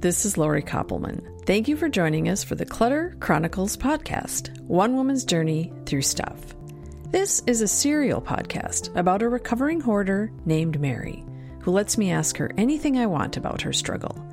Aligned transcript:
This 0.00 0.24
is 0.24 0.38
Lori 0.38 0.62
Koppelman. 0.62 1.44
Thank 1.44 1.66
you 1.66 1.76
for 1.76 1.88
joining 1.88 2.28
us 2.28 2.44
for 2.44 2.54
the 2.54 2.64
Clutter 2.64 3.16
Chronicles 3.18 3.76
podcast 3.76 4.56
One 4.60 4.94
Woman's 4.94 5.24
Journey 5.24 5.72
Through 5.86 6.02
Stuff. 6.02 6.54
This 7.10 7.42
is 7.48 7.62
a 7.62 7.66
serial 7.66 8.22
podcast 8.22 8.96
about 8.96 9.22
a 9.22 9.28
recovering 9.28 9.80
hoarder 9.80 10.30
named 10.44 10.80
Mary, 10.80 11.24
who 11.62 11.72
lets 11.72 11.98
me 11.98 12.12
ask 12.12 12.36
her 12.36 12.52
anything 12.56 12.96
I 12.96 13.06
want 13.06 13.36
about 13.36 13.60
her 13.62 13.72
struggle. 13.72 14.24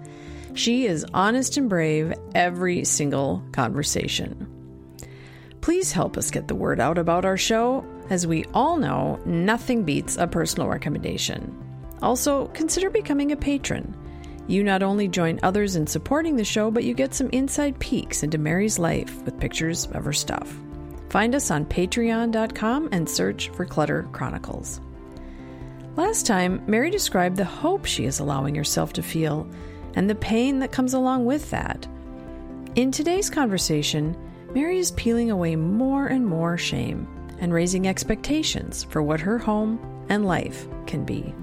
She 0.53 0.85
is 0.85 1.03
honest 1.15 1.57
and 1.57 1.67
brave 1.67 2.13
every 2.35 2.85
single 2.85 3.43
conversation. 3.51 4.47
Please 5.61 5.91
help 5.91 6.15
us 6.15 6.29
get 6.29 6.47
the 6.47 6.53
word 6.53 6.79
out 6.79 6.99
about 6.99 7.25
our 7.25 7.37
show. 7.37 7.83
As 8.11 8.27
we 8.27 8.45
all 8.53 8.77
know, 8.77 9.19
nothing 9.25 9.83
beats 9.83 10.15
a 10.15 10.27
personal 10.27 10.69
recommendation. 10.69 11.57
Also, 12.03 12.49
consider 12.49 12.91
becoming 12.91 13.31
a 13.31 13.35
patron. 13.35 13.95
You 14.47 14.63
not 14.63 14.83
only 14.83 15.07
join 15.07 15.39
others 15.41 15.75
in 15.75 15.87
supporting 15.87 16.35
the 16.35 16.45
show, 16.45 16.69
but 16.69 16.83
you 16.83 16.93
get 16.93 17.13
some 17.13 17.29
inside 17.31 17.79
peeks 17.79 18.23
into 18.23 18.37
Mary's 18.37 18.77
life 18.77 19.21
with 19.23 19.39
pictures 19.39 19.87
of 19.87 20.05
her 20.05 20.13
stuff. 20.13 20.55
Find 21.09 21.33
us 21.33 21.49
on 21.49 21.65
patreon.com 21.65 22.89
and 22.91 23.09
search 23.09 23.49
for 23.49 23.65
Clutter 23.65 24.07
Chronicles. 24.11 24.81
Last 25.95 26.27
time, 26.27 26.61
Mary 26.67 26.91
described 26.91 27.37
the 27.37 27.45
hope 27.45 27.85
she 27.85 28.05
is 28.05 28.19
allowing 28.19 28.53
herself 28.53 28.93
to 28.93 29.01
feel 29.01 29.49
and 29.95 30.09
the 30.09 30.15
pain 30.15 30.59
that 30.59 30.73
comes 30.73 30.93
along 30.93 31.25
with 31.25 31.49
that. 31.51 31.87
In 32.75 32.91
today's 32.91 33.29
conversation, 33.29 34.15
Mary 34.53 34.77
is 34.77 34.91
peeling 34.91 35.31
away 35.31 35.55
more 35.55 36.07
and 36.07 36.25
more 36.25 36.57
shame 36.57 37.07
and 37.39 37.53
raising 37.53 37.87
expectations 37.87 38.83
for 38.83 39.01
what 39.01 39.21
her 39.21 39.37
home 39.37 39.79
and 40.09 40.25
life 40.25 40.67
can 40.85 41.05
be. 41.05 41.33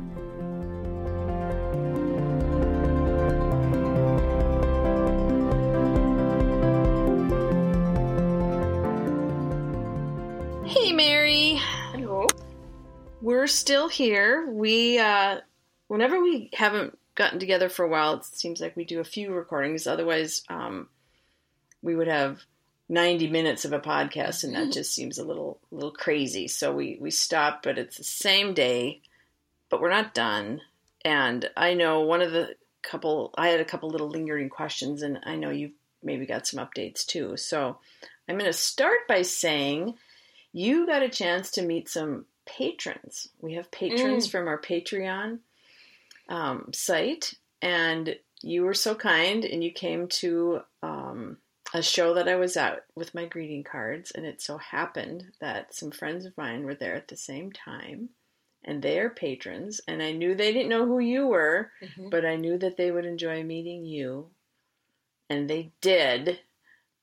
Still 13.62 13.88
here. 13.88 14.44
We, 14.50 14.98
uh, 14.98 15.38
whenever 15.86 16.20
we 16.20 16.50
haven't 16.52 16.98
gotten 17.14 17.38
together 17.38 17.68
for 17.68 17.84
a 17.84 17.88
while, 17.88 18.14
it 18.14 18.24
seems 18.24 18.60
like 18.60 18.76
we 18.76 18.84
do 18.84 18.98
a 18.98 19.04
few 19.04 19.32
recordings. 19.32 19.86
Otherwise, 19.86 20.42
um, 20.48 20.88
we 21.80 21.94
would 21.94 22.08
have 22.08 22.40
90 22.88 23.28
minutes 23.28 23.64
of 23.64 23.72
a 23.72 23.78
podcast, 23.78 24.42
and 24.42 24.56
that 24.56 24.72
just 24.72 24.92
seems 24.92 25.18
a 25.18 25.24
little, 25.24 25.60
little 25.70 25.92
crazy. 25.92 26.48
So 26.48 26.74
we, 26.74 26.98
we 27.00 27.12
stopped, 27.12 27.62
but 27.62 27.78
it's 27.78 27.98
the 27.98 28.04
same 28.04 28.52
day, 28.52 29.00
but 29.70 29.80
we're 29.80 29.90
not 29.90 30.12
done. 30.12 30.60
And 31.04 31.48
I 31.56 31.74
know 31.74 32.00
one 32.00 32.20
of 32.20 32.32
the 32.32 32.56
couple, 32.82 33.32
I 33.38 33.48
had 33.48 33.60
a 33.60 33.64
couple 33.64 33.90
little 33.90 34.08
lingering 34.08 34.48
questions, 34.48 35.02
and 35.02 35.20
I 35.22 35.36
know 35.36 35.50
you've 35.50 35.78
maybe 36.02 36.26
got 36.26 36.48
some 36.48 36.66
updates 36.66 37.06
too. 37.06 37.36
So 37.36 37.78
I'm 38.28 38.38
going 38.38 38.50
to 38.50 38.52
start 38.52 39.06
by 39.06 39.22
saying 39.22 39.94
you 40.52 40.84
got 40.84 41.04
a 41.04 41.08
chance 41.08 41.52
to 41.52 41.62
meet 41.62 41.88
some 41.88 42.26
patrons. 42.46 43.28
We 43.40 43.54
have 43.54 43.70
patrons 43.70 44.26
Mm. 44.26 44.30
from 44.30 44.48
our 44.48 44.60
Patreon 44.60 45.40
um, 46.28 46.72
site, 46.72 47.34
and 47.60 48.16
you 48.42 48.62
were 48.64 48.74
so 48.74 48.94
kind, 48.94 49.44
and 49.44 49.62
you 49.62 49.72
came 49.72 50.08
to 50.08 50.60
um, 50.82 51.38
a 51.74 51.82
show 51.82 52.14
that 52.14 52.28
I 52.28 52.36
was 52.36 52.56
at 52.56 52.84
with 52.94 53.14
my 53.14 53.26
greeting 53.26 53.64
cards, 53.64 54.10
and 54.12 54.26
it 54.26 54.40
so 54.42 54.58
happened 54.58 55.32
that 55.40 55.74
some 55.74 55.90
friends 55.90 56.24
of 56.26 56.36
mine 56.36 56.64
were 56.64 56.74
there 56.74 56.94
at 56.94 57.08
the 57.08 57.16
same 57.16 57.52
time, 57.52 58.10
and 58.64 58.82
they 58.82 58.98
are 58.98 59.10
patrons, 59.10 59.80
and 59.88 60.02
I 60.02 60.12
knew 60.12 60.34
they 60.34 60.52
didn't 60.52 60.68
know 60.68 60.86
who 60.86 60.98
you 60.98 61.26
were, 61.26 61.70
Mhm. 61.82 62.10
but 62.10 62.24
I 62.24 62.36
knew 62.36 62.58
that 62.58 62.76
they 62.76 62.90
would 62.90 63.04
enjoy 63.04 63.42
meeting 63.42 63.84
you, 63.84 64.30
and 65.30 65.48
they 65.48 65.72
did. 65.80 66.40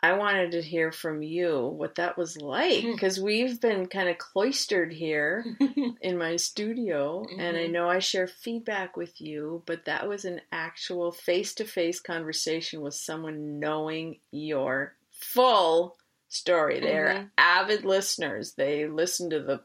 I 0.01 0.13
wanted 0.13 0.51
to 0.51 0.61
hear 0.61 0.91
from 0.93 1.21
you 1.21 1.67
what 1.67 1.95
that 1.95 2.17
was 2.17 2.37
like 2.37 2.83
Hmm. 2.83 2.91
because 2.93 3.19
we've 3.19 3.59
been 3.59 3.87
kind 3.87 4.07
of 4.07 4.17
cloistered 4.17 4.93
here 4.93 5.43
in 6.01 6.17
my 6.17 6.37
studio 6.37 7.25
and 7.37 7.57
I 7.57 7.67
Mhm. 7.67 7.71
know 7.71 7.89
I 7.89 7.99
share 7.99 8.27
feedback 8.27 8.95
with 8.95 9.19
you, 9.19 9.61
but 9.65 9.85
that 9.85 10.07
was 10.07 10.23
an 10.25 10.39
actual 10.53 11.11
face 11.11 11.53
to 11.55 11.65
face 11.65 11.99
conversation 11.99 12.79
with 12.81 12.93
someone 12.93 13.59
knowing 13.59 14.19
your 14.31 14.95
full 15.11 15.97
story. 16.29 16.79
They 16.79 16.95
are 16.95 17.13
Mhm. 17.15 17.31
avid 17.37 17.83
listeners. 17.83 18.53
They 18.53 18.87
listen 18.87 19.29
to 19.31 19.41
the 19.41 19.63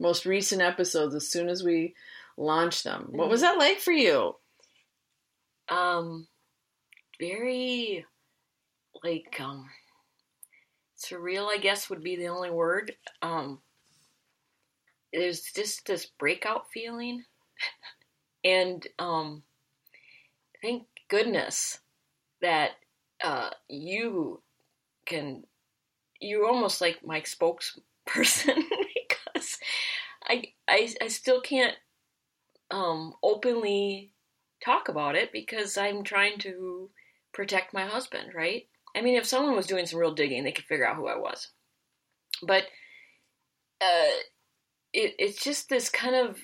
most 0.00 0.26
recent 0.26 0.60
episodes 0.62 1.14
as 1.14 1.28
soon 1.28 1.48
as 1.48 1.62
we 1.62 1.94
launch 2.36 2.82
them. 2.82 3.08
What 3.12 3.28
was 3.28 3.42
that 3.42 3.58
like 3.58 3.78
for 3.78 3.92
you? 3.92 4.36
um, 5.68 6.26
very 7.20 8.06
like 9.02 9.40
um, 9.40 9.68
surreal. 10.96 11.48
I 11.48 11.58
guess 11.58 11.88
would 11.90 12.02
be 12.02 12.16
the 12.16 12.28
only 12.28 12.50
word. 12.50 12.94
Um, 13.22 13.60
there's 15.12 15.42
just 15.54 15.86
this 15.86 16.06
breakout 16.06 16.70
feeling, 16.72 17.24
and 18.44 18.86
um, 18.98 19.42
thank 20.62 20.84
goodness 21.08 21.78
that 22.42 22.72
uh, 23.22 23.50
you 23.68 24.42
can. 25.06 25.44
You're 26.20 26.48
almost 26.48 26.80
like 26.80 27.04
my 27.04 27.20
spokesperson 27.22 27.82
because 29.26 29.58
I, 30.24 30.52
I 30.68 30.88
I 31.02 31.08
still 31.08 31.40
can't 31.40 31.76
um, 32.70 33.14
openly 33.22 34.12
talk 34.64 34.88
about 34.88 35.16
it 35.16 35.32
because 35.32 35.76
I'm 35.78 36.02
trying 36.04 36.38
to 36.40 36.90
protect 37.32 37.74
my 37.74 37.86
husband, 37.86 38.32
right? 38.34 38.66
I 38.96 39.02
mean, 39.02 39.16
if 39.16 39.26
someone 39.26 39.56
was 39.56 39.66
doing 39.66 39.86
some 39.86 40.00
real 40.00 40.14
digging, 40.14 40.44
they 40.44 40.52
could 40.52 40.64
figure 40.64 40.86
out 40.86 40.96
who 40.96 41.08
I 41.08 41.16
was. 41.16 41.48
But 42.42 42.64
uh, 43.80 44.10
it, 44.92 45.14
it's 45.18 45.42
just 45.42 45.68
this 45.68 45.88
kind 45.88 46.14
of, 46.14 46.38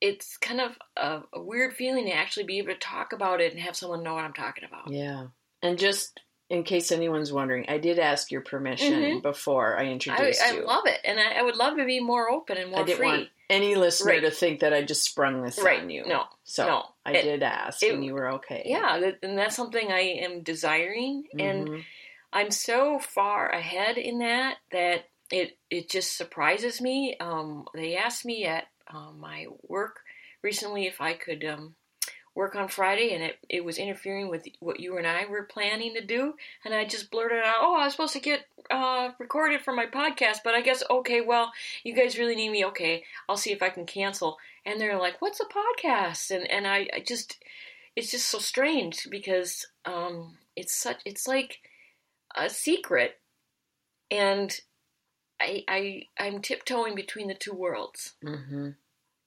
it's 0.00 0.36
kind 0.36 0.60
of 0.60 0.72
a, 0.96 1.20
a 1.32 1.42
weird 1.42 1.74
feeling 1.74 2.06
to 2.06 2.12
actually 2.12 2.44
be 2.44 2.58
able 2.58 2.72
to 2.72 2.78
talk 2.78 3.12
about 3.12 3.40
it 3.40 3.52
and 3.52 3.60
have 3.60 3.76
someone 3.76 4.02
know 4.02 4.14
what 4.14 4.24
I'm 4.24 4.32
talking 4.32 4.64
about. 4.64 4.90
Yeah. 4.92 5.26
And 5.62 5.78
just 5.78 6.20
in 6.54 6.62
case 6.64 6.92
anyone's 6.92 7.32
wondering, 7.32 7.66
I 7.68 7.78
did 7.78 7.98
ask 7.98 8.30
your 8.30 8.40
permission 8.40 8.92
Mhm. 9.02 9.22
before 9.22 9.76
I 9.78 9.82
I, 9.82 9.86
introduced 9.86 10.42
I 10.42 10.52
you. 10.52 10.62
I 10.62 10.64
love 10.64 10.86
it, 10.86 11.00
and 11.04 11.18
I, 11.18 11.32
I 11.40 11.42
would 11.42 11.56
love 11.56 11.76
to 11.76 11.84
be 11.84 12.00
more 12.00 12.30
open 12.30 12.56
and 12.56 12.70
more 12.70 12.80
I 12.80 12.84
didn't 12.84 12.98
free. 12.98 13.06
want 13.08 13.28
any 13.50 13.74
listener 13.74 14.12
Right. 14.12 14.22
to 14.22 14.30
think 14.30 14.60
that 14.60 14.72
I 14.72 14.82
just 14.82 15.02
sprung 15.02 15.42
this 15.42 15.58
Right. 15.58 15.80
on 15.80 15.90
you. 15.90 16.06
No. 16.06 16.24
So 16.44 16.66
no, 16.66 16.84
I 17.04 17.12
It- 17.14 17.22
did 17.22 17.42
ask, 17.42 17.82
it- 17.82 17.92
and 17.92 18.04
you 18.04 18.14
were 18.14 18.30
okay. 18.34 18.62
Yeah, 18.64 19.12
and 19.22 19.36
that's 19.38 19.56
something 19.56 19.92
I 19.92 20.00
am 20.00 20.42
desiring, 20.42 21.28
and 21.38 21.68
Mhm. 21.68 21.84
I'm 22.32 22.50
so 22.50 22.98
far 22.98 23.48
ahead 23.50 23.98
in 23.98 24.18
that 24.18 24.58
that 24.70 25.04
it 25.30 25.58
it 25.70 25.88
just 25.88 26.16
surprises 26.16 26.80
me. 26.80 27.16
Um, 27.18 27.66
they 27.74 27.96
asked 27.96 28.24
me 28.24 28.44
at 28.44 28.68
um, 28.88 29.18
my 29.18 29.46
work 29.62 30.00
recently 30.42 30.86
if 30.86 31.00
I 31.00 31.14
could 31.14 31.44
um, 31.44 31.74
work 32.34 32.56
on 32.56 32.68
Friday, 32.68 33.14
and 33.14 33.22
it, 33.22 33.38
it 33.48 33.64
was 33.64 33.78
interfering 33.78 34.28
with 34.28 34.46
what 34.60 34.80
you 34.80 34.96
and 34.98 35.06
I 35.06 35.24
were 35.26 35.44
planning 35.44 35.94
to 35.94 36.04
do. 36.04 36.34
And 36.64 36.74
I 36.74 36.84
just 36.84 37.10
blurted 37.10 37.38
out, 37.44 37.56
"Oh, 37.60 37.74
I 37.76 37.84
was 37.84 37.92
supposed 37.92 38.14
to 38.14 38.20
get 38.20 38.46
uh, 38.70 39.10
recorded 39.18 39.60
for 39.60 39.72
my 39.72 39.86
podcast, 39.86 40.38
but 40.44 40.54
I 40.54 40.60
guess 40.60 40.82
okay. 40.88 41.20
Well, 41.20 41.52
you 41.84 41.94
guys 41.94 42.18
really 42.18 42.36
need 42.36 42.50
me. 42.50 42.64
Okay, 42.66 43.04
I'll 43.28 43.36
see 43.36 43.52
if 43.52 43.62
I 43.62 43.68
can 43.70 43.86
cancel." 43.86 44.38
And 44.66 44.80
they're 44.80 44.98
like, 44.98 45.20
"What's 45.20 45.40
a 45.40 45.44
podcast?" 45.44 46.30
And 46.30 46.50
and 46.50 46.66
I, 46.66 46.88
I 46.92 47.00
just 47.06 47.38
it's 47.96 48.10
just 48.10 48.28
so 48.28 48.38
strange 48.38 49.06
because 49.10 49.66
um, 49.84 50.36
it's 50.56 50.76
such 50.76 50.98
it's 51.04 51.28
like 51.28 51.60
a 52.36 52.50
secret, 52.50 53.20
and 54.10 54.60
I 55.40 55.64
I 55.68 56.02
I'm 56.18 56.40
tiptoeing 56.42 56.94
between 56.94 57.28
the 57.28 57.34
two 57.34 57.52
worlds. 57.54 58.14
Mhm. 58.24 58.76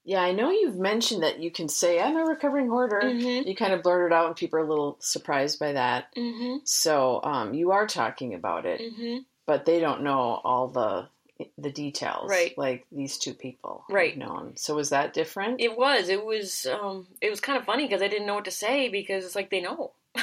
Yeah, 0.07 0.21
I 0.21 0.31
know 0.31 0.49
you've 0.51 0.77
mentioned 0.79 1.21
that 1.23 1.39
you 1.41 1.51
can 1.51 1.67
say 1.67 1.99
I'm 1.99 2.15
a 2.15 2.23
recovering 2.23 2.69
hoarder. 2.69 3.01
Mm-hmm. 3.03 3.45
You 3.45 3.53
kind 3.57 3.73
of 3.73 3.83
blurted 3.83 4.13
out, 4.13 4.27
and 4.27 4.37
people 4.37 4.57
are 4.57 4.63
a 4.63 4.67
little 4.69 4.95
surprised 5.01 5.59
by 5.59 5.73
that. 5.73 6.15
Mm-hmm. 6.15 6.59
So 6.63 7.19
um, 7.23 7.53
you 7.53 7.71
are 7.71 7.85
talking 7.85 8.33
about 8.33 8.65
it, 8.65 8.79
Mm-hmm. 8.79 9.17
but 9.45 9.65
they 9.65 9.81
don't 9.81 10.03
know 10.03 10.39
all 10.45 10.69
the 10.69 11.09
the 11.57 11.71
details, 11.71 12.29
Right. 12.31 12.57
Like 12.57 12.85
these 12.89 13.17
two 13.17 13.33
people, 13.33 13.83
Right. 13.89 14.17
Known. 14.17 14.53
So 14.55 14.75
was 14.75 14.91
that 14.91 15.13
different? 15.13 15.59
It 15.59 15.77
was. 15.77 16.07
It 16.07 16.25
was. 16.25 16.65
Um. 16.65 17.07
It 17.19 17.29
was 17.29 17.41
kind 17.41 17.59
of 17.59 17.65
funny 17.65 17.85
because 17.85 18.01
I 18.01 18.07
didn't 18.07 18.27
know 18.27 18.35
what 18.35 18.45
to 18.45 18.51
say 18.51 18.87
because 18.87 19.25
it's 19.25 19.35
like 19.35 19.49
they 19.49 19.59
know. 19.61 19.91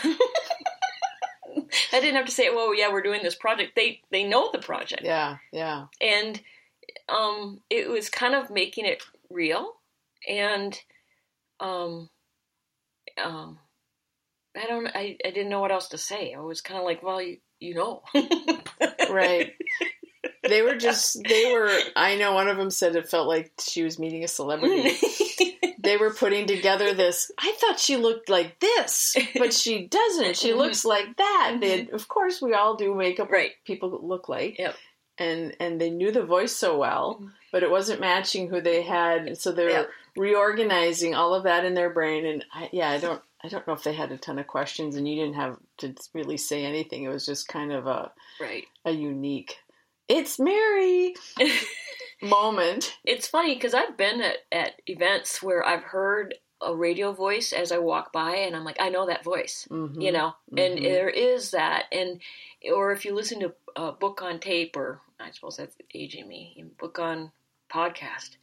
I 1.92 2.00
didn't 2.00 2.16
have 2.16 2.26
to 2.26 2.32
say, 2.32 2.48
"Well, 2.48 2.74
yeah, 2.74 2.90
we're 2.90 3.02
doing 3.02 3.22
this 3.22 3.34
project." 3.34 3.76
They 3.76 4.00
they 4.10 4.24
know 4.24 4.48
the 4.50 4.58
project, 4.58 5.02
yeah, 5.04 5.36
yeah. 5.52 5.86
and 6.00 6.40
um, 7.08 7.60
it 7.70 7.88
was 7.88 8.08
kind 8.08 8.34
of 8.34 8.50
making 8.50 8.86
it 8.86 9.02
real, 9.34 9.72
and 10.28 10.78
um, 11.60 12.08
um, 13.22 13.58
I 14.56 14.66
don't. 14.66 14.86
I 14.86 15.16
I 15.24 15.30
didn't 15.30 15.48
know 15.50 15.60
what 15.60 15.72
else 15.72 15.88
to 15.88 15.98
say. 15.98 16.32
I 16.34 16.40
was 16.40 16.60
kind 16.60 16.78
of 16.78 16.84
like, 16.86 17.02
"Well, 17.02 17.20
you 17.20 17.38
you 17.60 17.74
know." 17.74 18.02
Right. 19.10 19.52
They 20.46 20.60
were 20.60 20.76
just, 20.76 21.22
they 21.26 21.52
were, 21.52 21.70
I 21.96 22.16
know 22.16 22.34
one 22.34 22.48
of 22.48 22.58
them 22.58 22.70
said 22.70 22.96
it 22.96 23.08
felt 23.08 23.28
like 23.28 23.50
she 23.60 23.82
was 23.82 23.98
meeting 23.98 24.24
a 24.24 24.28
celebrity. 24.28 24.94
they 25.78 25.96
were 25.96 26.12
putting 26.12 26.46
together 26.46 26.92
this. 26.92 27.30
I 27.38 27.52
thought 27.58 27.78
she 27.80 27.96
looked 27.96 28.28
like 28.28 28.60
this, 28.60 29.16
but 29.38 29.54
she 29.54 29.86
doesn't. 29.86 30.36
She 30.36 30.52
looks 30.52 30.84
like 30.94 31.16
that. 31.16 31.58
And 31.62 31.88
of 31.90 32.08
course, 32.08 32.42
we 32.42 32.52
all 32.52 32.76
do 32.76 32.94
makeup 32.94 33.30
Right. 33.30 33.52
people 33.66 33.98
look 34.02 34.28
like. 34.28 34.58
Yep. 34.58 34.76
And 35.16 35.56
and 35.60 35.80
they 35.80 35.88
knew 35.90 36.10
the 36.12 36.24
voice 36.24 36.52
so 36.52 36.76
well, 36.78 37.20
Mhm. 37.22 37.30
But 37.54 37.62
it 37.62 37.70
wasn't 37.70 38.00
matching 38.00 38.48
who 38.48 38.60
they 38.60 38.82
had. 38.82 39.28
And 39.28 39.38
so 39.38 39.52
they 39.52 39.62
were 39.66 39.70
Yep. 39.70 39.90
reorganizing 40.16 41.14
all 41.14 41.34
of 41.34 41.44
that 41.44 41.64
in 41.64 41.74
their 41.74 41.88
brain. 41.88 42.26
And 42.26 42.44
I, 42.52 42.68
yeah, 42.72 42.90
I 42.90 42.98
don't. 42.98 43.22
I 43.44 43.48
don't 43.48 43.64
know 43.68 43.74
if 43.74 43.84
they 43.84 43.92
had 43.92 44.10
a 44.10 44.16
ton 44.18 44.40
of 44.40 44.46
questions, 44.48 44.96
and 44.96 45.06
you 45.06 45.14
didn't 45.14 45.36
have 45.36 45.56
to 45.78 45.94
really 46.14 46.36
say 46.36 46.64
anything. 46.64 47.04
It 47.04 47.10
was 47.10 47.26
just 47.26 47.46
kind 47.46 47.70
of 47.72 47.86
a 47.86 48.10
right. 48.40 48.64
a 48.84 48.90
unique. 48.90 49.56
It's 50.08 50.38
Mary 50.40 51.14
moment. 52.22 52.96
It's 53.04 53.28
funny 53.28 53.54
because 53.54 53.74
I've 53.74 53.96
been 53.96 54.20
at, 54.22 54.38
at 54.50 54.72
events 54.86 55.42
where 55.42 55.64
I've 55.64 55.82
heard 55.82 56.34
a 56.60 56.74
radio 56.74 57.12
voice 57.12 57.52
as 57.52 57.70
I 57.72 57.78
walk 57.78 58.12
by, 58.12 58.36
and 58.36 58.56
I'm 58.56 58.64
like, 58.64 58.80
I 58.80 58.88
know 58.88 59.06
that 59.06 59.22
voice, 59.24 59.68
Mhm. 59.70 60.02
you 60.02 60.10
know. 60.12 60.34
And 60.56 60.78
Mhm. 60.78 60.82
there 60.82 61.08
is 61.10 61.50
that, 61.50 61.84
and 61.92 62.20
or 62.72 62.92
if 62.92 63.04
you 63.04 63.14
listen 63.14 63.40
to 63.40 63.54
a 63.76 63.92
book 63.92 64.22
on 64.22 64.40
tape, 64.40 64.76
or 64.76 65.00
I 65.20 65.30
suppose 65.32 65.56
that's 65.58 65.76
aging 65.94 66.26
me, 66.28 66.64
book 66.78 66.98
on 66.98 67.30
podcast, 67.74 68.36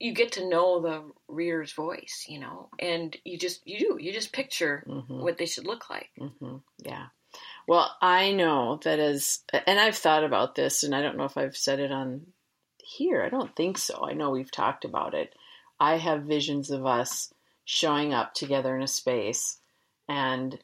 you 0.00 0.12
get 0.14 0.32
to 0.32 0.48
know 0.48 0.80
the 0.80 1.02
reader's 1.28 1.72
voice, 1.72 2.26
you 2.28 2.40
know, 2.40 2.68
and 2.78 3.16
you 3.24 3.38
just 3.38 3.66
you 3.66 3.78
do 3.78 3.98
you 4.00 4.12
just 4.12 4.32
picture 4.32 4.84
Mhm. 4.88 5.20
what 5.20 5.36
they 5.38 5.46
should 5.46 5.66
look 5.66 5.88
like. 5.90 6.10
hmm 6.18 6.56
Yeah. 6.78 7.06
Well, 7.68 7.88
I 8.02 8.32
know 8.32 8.80
that 8.84 8.98
as, 8.98 9.40
and 9.66 9.78
I've 9.78 9.96
thought 9.96 10.24
about 10.24 10.54
this, 10.56 10.82
and 10.82 10.94
I 10.94 11.00
don't 11.02 11.16
know 11.16 11.24
if 11.24 11.36
I've 11.38 11.56
said 11.56 11.78
it 11.80 11.92
on 11.92 12.26
here. 12.82 13.22
I 13.22 13.28
don't 13.28 13.54
think 13.54 13.78
so. 13.78 14.04
I 14.04 14.12
know 14.14 14.30
we've 14.30 14.50
talked 14.50 14.84
about 14.84 15.14
it. 15.14 15.32
I 15.78 15.96
have 15.98 16.22
visions 16.24 16.70
of 16.70 16.84
us 16.84 17.32
showing 17.64 18.12
up 18.12 18.34
together 18.34 18.74
in 18.76 18.82
a 18.82 18.88
space 18.88 19.58
and 20.08 20.58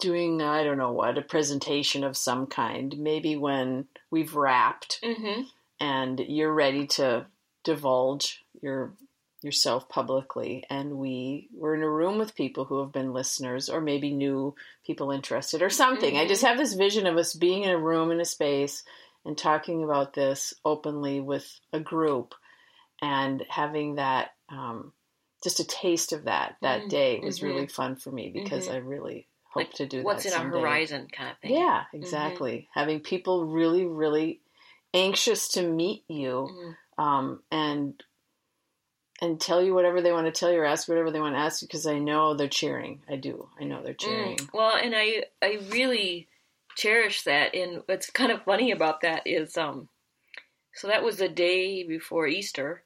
doing, 0.00 0.42
I 0.42 0.64
don't 0.64 0.76
know 0.78 0.92
what, 0.92 1.16
a 1.16 1.22
presentation 1.22 2.02
of 2.04 2.16
some 2.16 2.46
kind. 2.46 2.98
Maybe 2.98 3.36
when 3.36 3.86
we've 4.10 4.34
wrapped 4.34 5.00
Mm-hmm. 5.02 5.42
And 5.84 6.18
you're 6.20 6.52
ready 6.52 6.86
to 6.86 7.26
divulge 7.62 8.42
your 8.62 8.94
yourself 9.42 9.86
publicly 9.90 10.64
and 10.70 10.96
we 10.96 11.48
were 11.54 11.74
in 11.74 11.82
a 11.82 11.90
room 11.90 12.16
with 12.16 12.34
people 12.34 12.64
who 12.64 12.80
have 12.80 12.90
been 12.92 13.12
listeners 13.12 13.68
or 13.68 13.78
maybe 13.82 14.10
new 14.10 14.54
people 14.86 15.10
interested 15.10 15.60
or 15.60 15.68
something 15.68 16.16
i 16.16 16.24
Mhm. 16.24 16.28
just 16.28 16.42
have 16.42 16.56
this 16.56 16.72
vision 16.72 17.06
of 17.06 17.18
us 17.18 17.34
being 17.34 17.62
in 17.64 17.70
a 17.70 17.76
room 17.90 18.10
in 18.10 18.20
a 18.22 18.24
space 18.24 18.82
and 19.26 19.36
talking 19.36 19.84
about 19.84 20.14
this 20.14 20.54
openly 20.64 21.20
with 21.20 21.46
a 21.74 21.80
group 21.80 22.34
and 23.02 23.44
having 23.50 23.96
that 23.96 24.30
um, 24.48 24.94
just 25.42 25.60
a 25.60 25.64
taste 25.66 26.14
of 26.14 26.24
that 26.24 26.56
that 26.62 26.84
Mhm. 26.84 26.88
day 26.88 27.20
was 27.22 27.40
Mhm. 27.40 27.42
really 27.42 27.66
fun 27.66 27.96
for 27.96 28.10
me 28.10 28.30
because 28.30 28.66
Mhm. 28.66 28.72
i 28.72 28.76
really 28.78 29.28
hope 29.44 29.64
Like, 29.68 29.72
to 29.74 29.86
do 29.86 30.02
What's 30.02 30.24
that 30.24 30.32
in 30.32 30.40
our 30.40 30.50
horizon, 30.50 31.08
kind 31.12 31.30
of 31.30 31.38
thing. 31.38 31.52
Yeah, 31.54 31.84
exactly. 31.92 32.68
Having 32.72 33.00
people 33.00 33.44
really, 33.44 33.84
really 33.84 34.40
anxious 34.94 35.48
to 35.48 35.62
meet 35.62 36.04
you 36.08 36.48
Mhm. 36.50 36.76
um, 36.96 37.42
and 37.50 38.02
and 39.20 39.40
tell 39.40 39.62
you 39.62 39.74
whatever 39.74 40.00
they 40.00 40.12
want 40.12 40.26
to 40.26 40.32
tell 40.32 40.52
you 40.52 40.58
or 40.60 40.64
ask 40.64 40.88
whatever 40.88 41.10
they 41.10 41.20
want 41.20 41.34
to 41.34 41.40
ask 41.40 41.62
you 41.62 41.68
because 41.68 41.86
I 41.86 41.98
know 41.98 42.34
they're 42.34 42.48
cheering. 42.48 43.02
I 43.08 43.16
do. 43.16 43.48
I 43.58 43.64
know 43.64 43.82
they're 43.82 43.94
cheering. 43.94 44.36
Mm. 44.36 44.52
Well, 44.52 44.76
and 44.76 44.94
I 44.94 45.24
I 45.40 45.58
really 45.70 46.28
cherish 46.76 47.22
that. 47.22 47.54
And 47.54 47.82
what's 47.86 48.10
kind 48.10 48.32
of 48.32 48.42
funny 48.44 48.70
about 48.72 49.02
that 49.02 49.22
is, 49.26 49.56
um, 49.56 49.88
so 50.74 50.88
that 50.88 51.04
was 51.04 51.18
the 51.18 51.28
day 51.28 51.84
before 51.84 52.26
Easter, 52.26 52.82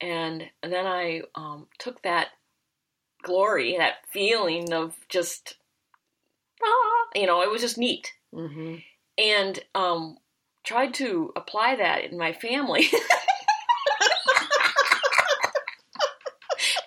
and 0.00 0.50
then 0.62 0.86
I 0.86 1.22
um, 1.34 1.68
took 1.78 2.02
that 2.02 2.28
glory, 3.22 3.76
that 3.76 4.06
feeling 4.10 4.72
of 4.72 4.94
just, 5.08 5.56
ah, 6.62 7.06
you 7.14 7.26
know, 7.26 7.42
it 7.42 7.50
was 7.50 7.60
just 7.60 7.78
neat, 7.78 8.12
hmm 8.32 8.76
and 9.18 9.60
um, 9.74 10.18
tried 10.66 10.94
to 10.94 11.32
apply 11.36 11.76
that 11.76 12.04
in 12.04 12.18
my 12.18 12.32
family. 12.32 12.88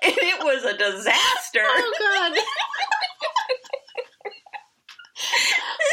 and 0.03 0.13
it 0.17 0.43
was 0.43 0.63
a 0.65 0.77
disaster. 0.77 1.61
Oh 1.63 1.93
God. 1.99 2.33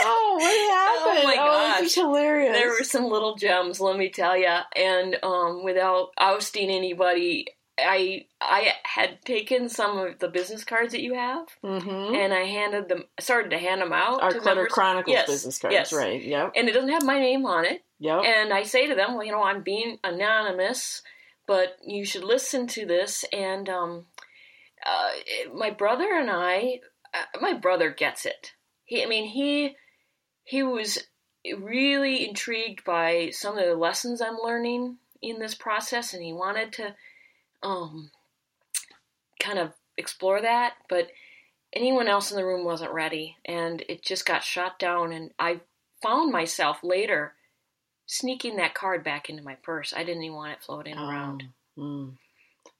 oh, 0.02 0.36
what 0.38 0.70
happened? 0.74 1.20
Oh, 1.20 1.24
my 1.24 1.78
it's 1.80 1.94
gosh. 1.94 2.04
hilarious. 2.04 2.56
There 2.56 2.70
were 2.70 2.84
some 2.84 3.04
little 3.04 3.36
gems, 3.36 3.80
let 3.80 3.96
me 3.96 4.10
tell 4.10 4.36
you. 4.36 4.56
And 4.74 5.16
um, 5.22 5.64
without 5.64 6.08
ousting 6.18 6.70
anybody, 6.70 7.46
I 7.78 8.26
I 8.40 8.72
had 8.84 9.22
taken 9.24 9.68
some 9.68 9.98
of 9.98 10.18
the 10.18 10.28
business 10.28 10.64
cards 10.64 10.92
that 10.92 11.02
you 11.02 11.14
have, 11.14 11.46
hmm 11.62 12.14
and 12.14 12.32
I 12.32 12.44
handed 12.44 12.88
them, 12.88 13.04
started 13.20 13.50
to 13.50 13.58
hand 13.58 13.80
them 13.82 13.92
out. 13.92 14.22
Our 14.22 14.32
to 14.32 14.40
Clutter 14.40 14.56
members. 14.60 14.72
Chronicles 14.72 15.12
Yes, 15.12 15.28
business 15.28 15.58
cards, 15.58 15.74
yes. 15.74 15.92
right? 15.92 16.22
Yep. 16.22 16.52
And 16.56 16.68
it 16.68 16.72
doesn't 16.72 16.90
have 16.90 17.04
my 17.04 17.18
name 17.18 17.44
on 17.44 17.64
it. 17.64 17.82
Yep. 17.98 18.22
And 18.24 18.52
I 18.52 18.62
say 18.62 18.86
to 18.86 18.94
them, 18.94 19.14
well, 19.14 19.24
you 19.24 19.32
know, 19.32 19.42
I'm 19.42 19.62
being 19.62 19.98
anonymous, 20.04 21.02
but 21.46 21.76
you 21.84 22.04
should 22.04 22.24
listen 22.24 22.66
to 22.68 22.86
this. 22.86 23.24
And 23.32 23.68
um, 23.68 24.06
uh, 24.84 25.10
my 25.54 25.70
brother 25.70 26.14
and 26.14 26.30
I, 26.30 26.80
uh, 27.12 27.40
my 27.40 27.54
brother 27.54 27.90
gets 27.90 28.26
it. 28.26 28.52
He, 28.84 29.02
I 29.02 29.06
mean, 29.06 29.26
he 29.26 29.76
he 30.44 30.62
was 30.62 30.98
really 31.58 32.26
intrigued 32.28 32.84
by 32.84 33.30
some 33.32 33.58
of 33.58 33.66
the 33.66 33.74
lessons 33.74 34.20
I'm 34.20 34.38
learning 34.42 34.98
in 35.20 35.38
this 35.40 35.54
process, 35.54 36.14
and 36.14 36.22
he 36.22 36.32
wanted 36.32 36.72
to 36.74 36.94
um, 37.66 38.10
kind 39.40 39.58
of 39.58 39.72
explore 39.96 40.40
that, 40.40 40.74
but 40.88 41.08
anyone 41.72 42.08
else 42.08 42.30
in 42.30 42.36
the 42.36 42.44
room 42.44 42.64
wasn't 42.64 42.92
ready, 42.92 43.36
and 43.44 43.82
it 43.88 44.02
just 44.02 44.24
got 44.24 44.44
shot 44.44 44.78
down. 44.78 45.12
And 45.12 45.32
I 45.38 45.60
found 46.02 46.32
myself 46.32 46.78
later 46.82 47.34
sneaking 48.06 48.56
that 48.56 48.74
card 48.74 49.02
back 49.02 49.28
into 49.28 49.42
my 49.42 49.56
purse. 49.56 49.92
I 49.94 50.04
didn't 50.04 50.22
even 50.22 50.36
want 50.36 50.52
it 50.52 50.62
floating 50.62 50.96
around. 50.96 51.44
Oh, 51.76 51.80
mm. 51.80 52.12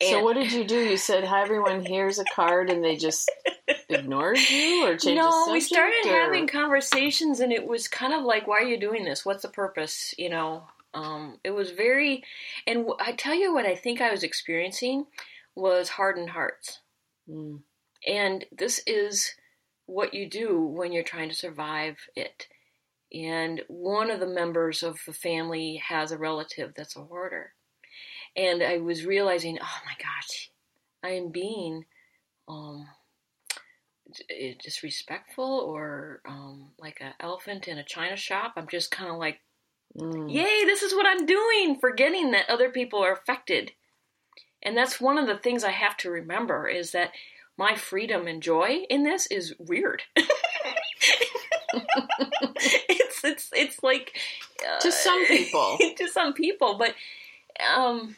So 0.02 0.22
what 0.22 0.34
did 0.34 0.52
you 0.52 0.64
do? 0.64 0.78
You 0.78 0.96
said, 0.96 1.24
"Hi, 1.24 1.42
everyone. 1.42 1.84
Here's 1.84 2.18
a 2.18 2.24
card," 2.34 2.70
and 2.70 2.84
they 2.84 2.96
just 2.96 3.30
ignored 3.88 4.38
you 4.38 4.84
or 4.86 4.96
changed 4.96 5.16
no, 5.16 5.48
we 5.50 5.60
started 5.60 6.06
or- 6.06 6.10
having 6.10 6.46
conversations, 6.46 7.40
and 7.40 7.52
it 7.52 7.66
was 7.66 7.88
kind 7.88 8.12
of 8.12 8.22
like, 8.24 8.46
"Why 8.46 8.58
are 8.58 8.64
you 8.64 8.78
doing 8.78 9.04
this? 9.04 9.24
What's 9.24 9.42
the 9.42 9.48
purpose?" 9.48 10.14
You 10.18 10.28
know, 10.28 10.64
um, 10.96 11.38
it 11.44 11.50
was 11.50 11.70
very, 11.70 12.25
and 12.66 12.78
w- 12.87 12.96
I 12.98 13.12
tell 13.12 13.34
you 13.34 13.52
what, 13.54 13.66
I 13.66 13.76
think 13.76 14.00
I 14.00 14.10
was 14.10 14.23
experiencing 14.23 15.06
was 15.54 15.90
hardened 15.90 16.30
hearts, 16.30 16.80
Mm. 17.28 17.62
and 18.06 18.44
this 18.50 18.82
is 18.87 19.35
what 19.87 20.14
you 20.14 20.28
do 20.28 20.61
when 20.61 20.92
you're 20.92 21.02
trying 21.12 21.28
to 21.28 21.35
survive 21.35 21.99
it. 22.16 22.49
And 23.12 23.62
one 23.68 24.11
of 24.11 24.20
the 24.20 24.26
members 24.26 24.82
of 24.82 24.99
the 25.06 25.12
family 25.12 25.76
has 25.87 26.11
a 26.12 26.18
relative 26.18 26.75
that's 26.75 26.97
a 26.97 27.04
hoarder, 27.04 27.52
and 28.35 28.62
I 28.62 28.78
was 28.78 29.06
realizing, 29.06 29.59
oh 29.61 29.78
my 29.85 29.94
gosh, 29.99 30.50
I 31.02 31.11
am 31.11 31.30
being. 31.30 31.85
Um, 32.49 32.87
d- 34.12 34.56
disrespectful 34.62 35.44
or 35.66 36.20
um, 36.28 36.70
like 36.78 36.99
an 37.00 37.12
elephant 37.20 37.68
in 37.68 37.78
a 37.78 37.85
china 37.85 38.16
shop. 38.16 38.54
I'm 38.56 38.68
just 38.68 38.90
kind 38.90 39.11
of 39.11 39.18
like, 39.18 39.40
Mm. 39.96 40.30
yay, 40.30 40.64
this 40.64 40.82
is 40.82 40.94
what 40.94 41.06
I'm 41.06 41.26
doing, 41.26 41.78
forgetting 41.80 42.32
that 42.32 42.50
other 42.50 42.70
people 42.70 43.02
are 43.02 43.12
affected. 43.12 43.72
And 44.62 44.76
that's 44.76 45.00
one 45.00 45.18
of 45.18 45.26
the 45.26 45.38
things 45.38 45.64
I 45.64 45.70
have 45.70 45.96
to 45.98 46.10
remember 46.10 46.68
is 46.68 46.92
that 46.92 47.12
my 47.56 47.74
freedom 47.74 48.26
and 48.26 48.42
joy 48.42 48.84
in 48.90 49.04
this 49.04 49.26
is 49.26 49.54
weird. 49.58 50.02
it's 50.16 50.28
it's 53.24 53.50
it's 53.52 53.82
like 53.82 54.16
uh, 54.66 54.80
To 54.80 54.92
some 54.92 55.26
people. 55.26 55.78
to 55.96 56.08
some 56.08 56.34
people, 56.34 56.76
but 56.76 56.94
um, 57.74 58.16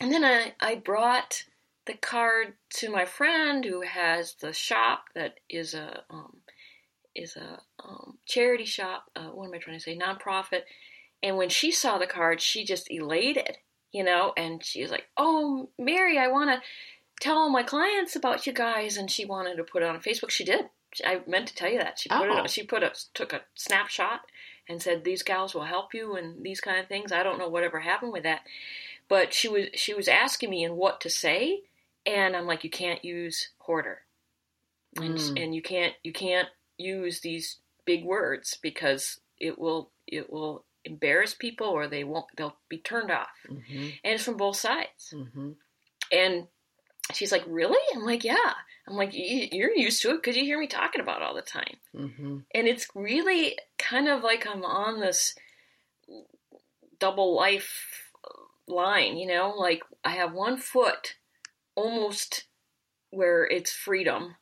and 0.00 0.12
then 0.12 0.24
I 0.24 0.52
I 0.60 0.74
brought 0.74 1.44
the 1.86 1.94
card 1.94 2.54
to 2.70 2.90
my 2.90 3.04
friend 3.04 3.64
who 3.64 3.82
has 3.82 4.34
the 4.34 4.52
shop 4.52 5.04
that 5.14 5.38
is 5.48 5.74
a 5.74 6.02
um, 6.10 6.38
is 7.14 7.36
a 7.36 7.60
um, 7.82 8.18
charity 8.26 8.66
shop. 8.66 9.10
Uh, 9.16 9.28
what 9.28 9.46
am 9.46 9.54
I 9.54 9.58
trying 9.58 9.78
to 9.78 9.82
say? 9.82 9.96
Nonprofit. 9.96 10.62
And 11.22 11.36
when 11.36 11.48
she 11.48 11.70
saw 11.70 11.98
the 11.98 12.06
card, 12.06 12.40
she 12.40 12.64
just 12.64 12.90
elated, 12.90 13.58
you 13.92 14.04
know, 14.04 14.32
and 14.36 14.62
she 14.64 14.82
was 14.82 14.90
like, 14.90 15.06
"Oh, 15.16 15.70
Mary, 15.78 16.18
I 16.18 16.28
want 16.28 16.50
to 16.50 16.62
tell 17.20 17.38
all 17.38 17.48
my 17.50 17.62
clients 17.62 18.14
about 18.16 18.46
you 18.46 18.52
guys." 18.52 18.96
And 18.96 19.10
she 19.10 19.24
wanted 19.24 19.56
to 19.56 19.64
put 19.64 19.82
it 19.82 19.88
on 19.88 20.00
Facebook. 20.00 20.30
She 20.30 20.44
did. 20.44 20.70
I 21.04 21.22
meant 21.26 21.48
to 21.48 21.54
tell 21.54 21.70
you 21.70 21.78
that 21.78 21.98
she 21.98 22.08
put 22.08 22.28
Oh. 22.28 22.44
it. 22.44 22.50
She 22.50 22.62
put 22.62 22.82
a 22.82 22.92
took 23.14 23.32
a 23.32 23.44
snapshot 23.54 24.22
and 24.68 24.82
said, 24.82 25.04
"These 25.04 25.22
gals 25.22 25.54
will 25.54 25.64
help 25.64 25.94
you," 25.94 26.16
and 26.16 26.42
these 26.44 26.60
kind 26.60 26.78
of 26.78 26.86
things. 26.88 27.12
I 27.12 27.22
don't 27.22 27.38
know 27.38 27.48
whatever 27.48 27.80
happened 27.80 28.12
with 28.12 28.22
that, 28.24 28.46
but 29.08 29.32
she 29.34 29.48
was 29.48 29.68
she 29.74 29.94
was 29.94 30.08
asking 30.08 30.50
me 30.50 30.64
and 30.64 30.76
what 30.76 31.00
to 31.02 31.10
say, 31.10 31.62
and 32.04 32.36
I'm 32.36 32.46
like, 32.46 32.62
"You 32.64 32.70
can't 32.70 33.04
use 33.04 33.50
hoarder." 33.58 34.02
and 34.96 35.18
Mm. 35.18 35.42
and 35.42 35.54
you 35.54 35.62
can't 35.62 35.94
you 36.02 36.12
can't 36.12 36.48
use 36.78 37.20
these 37.20 37.58
big 37.84 38.04
words 38.04 38.58
because 38.62 39.20
it 39.38 39.58
will 39.58 39.90
it 40.06 40.30
will 40.30 40.64
embarrass 40.86 41.34
people 41.34 41.66
or 41.66 41.86
they 41.88 42.04
won't 42.04 42.26
they'll 42.36 42.56
be 42.68 42.78
turned 42.78 43.10
off 43.10 43.28
Mhm. 43.48 43.98
and 44.04 44.14
it's 44.14 44.24
from 44.24 44.36
both 44.36 44.56
sides 44.56 45.12
Mhm. 45.14 45.56
and 46.12 46.48
she's 47.14 47.30
like, 47.30 47.44
really? 47.46 47.78
I'm 47.94 48.04
like, 48.04 48.24
yeah. 48.24 48.54
I'm 48.88 48.94
like, 48.96 49.10
you're 49.12 49.74
used 49.76 50.02
to 50.02 50.10
it 50.10 50.16
because 50.16 50.36
you 50.36 50.42
hear 50.44 50.58
me 50.58 50.66
talking 50.66 51.00
about 51.00 51.20
it 51.20 51.24
all 51.24 51.34
the 51.34 51.42
time. 51.42 51.76
Mm-hmm. 51.94 52.38
And 52.54 52.66
it's 52.68 52.88
really 52.94 53.56
kind 53.78 54.08
of 54.08 54.22
like 54.24 54.44
I'm 54.46 54.64
on 54.64 54.98
this 55.00 55.34
double 56.98 57.34
life 57.36 58.10
line, 58.66 59.16
you 59.16 59.26
know? 59.26 59.50
Like 59.56 59.82
I 60.04 60.10
have 60.10 60.32
one 60.32 60.56
foot 60.56 61.14
almost 61.74 62.46
where 63.10 63.44
it's 63.44 63.72
freedom 63.72 64.36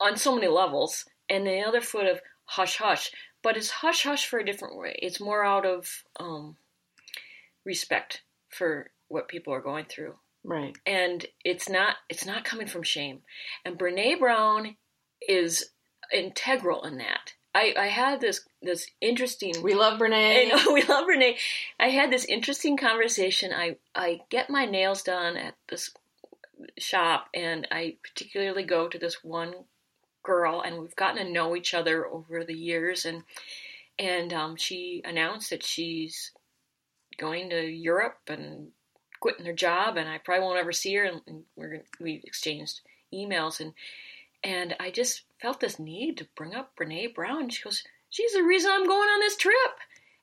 on 0.00 0.16
so 0.16 0.34
many 0.34 0.48
levels, 0.48 1.04
and 1.28 1.46
the 1.46 1.60
other 1.60 1.80
foot 1.82 2.06
of 2.06 2.20
hush 2.44 2.76
hush. 2.76 3.10
But 3.42 3.56
it's 3.56 3.70
hush 3.70 4.02
hush 4.04 4.26
for 4.26 4.38
a 4.38 4.44
different 4.44 4.76
way. 4.78 4.98
It's 5.00 5.20
more 5.20 5.44
out 5.44 5.64
of 5.66 6.04
um, 6.18 6.56
respect 7.64 8.22
for 8.48 8.90
what 9.08 9.28
people 9.28 9.52
are 9.52 9.60
going 9.60 9.84
through 9.86 10.14
Right. 10.42 10.74
and 10.86 11.26
it's 11.44 11.68
not 11.68 11.96
it's 12.08 12.24
not 12.24 12.44
coming 12.44 12.66
from 12.66 12.82
shame 12.82 13.20
and 13.64 13.78
brene 13.78 14.18
brown 14.18 14.76
is 15.28 15.70
integral 16.10 16.82
in 16.84 16.96
that 16.96 17.34
i 17.54 17.74
i 17.78 17.88
had 17.88 18.22
this 18.22 18.40
this 18.62 18.88
interesting 19.02 19.52
We 19.62 19.74
love 19.74 19.94
I 20.00 20.04
Brene. 20.06 20.48
know 20.48 20.72
we 20.72 20.82
love 20.82 21.04
Brene. 21.06 21.36
I 21.78 21.88
had 21.90 22.10
this 22.10 22.24
interesting 22.24 22.78
conversation. 22.78 23.52
I 23.52 23.76
I 23.94 24.20
get 24.30 24.48
my 24.48 24.64
nails 24.64 25.02
done 25.02 25.36
at 25.36 25.54
this 25.68 25.90
shop, 26.78 27.28
and 27.34 27.66
I 27.70 27.96
particularly 28.02 28.62
go 28.64 28.88
to 28.88 28.98
this 28.98 29.22
one 29.24 29.52
girl, 30.22 30.60
and 30.60 30.80
we've 30.80 30.96
gotten 30.96 31.24
to 31.24 31.32
know 31.32 31.56
each 31.56 31.74
other 31.74 32.06
over 32.06 32.44
the 32.44 32.54
years. 32.54 33.04
And 33.04 33.22
and 33.98 34.32
um, 34.32 34.56
she 34.56 35.02
announced 35.04 35.50
that 35.50 35.62
she's 35.62 36.32
going 37.18 37.50
to 37.50 37.60
Europe 37.60 38.20
and 38.28 38.68
quitting 39.20 39.44
her 39.46 39.52
job, 39.52 39.96
and 39.96 40.08
I 40.08 40.18
probably 40.18 40.44
won't 40.44 40.58
ever 40.58 40.72
see 40.72 40.94
her. 40.94 41.04
And, 41.04 41.20
and 41.26 41.42
we're 41.56 41.82
we 42.00 42.22
exchanged 42.24 42.80
emails, 43.12 43.60
and 43.60 43.74
and 44.42 44.74
I 44.80 44.90
just 44.90 45.22
felt 45.40 45.60
this 45.60 45.78
need 45.78 46.18
to 46.18 46.28
bring 46.34 46.54
up 46.54 46.74
Brene 46.76 47.14
Brown. 47.14 47.50
She 47.50 47.62
goes, 47.62 47.84
"She's 48.08 48.32
the 48.32 48.42
reason 48.42 48.70
I'm 48.72 48.86
going 48.86 49.08
on 49.08 49.20
this 49.20 49.36
trip," 49.36 49.54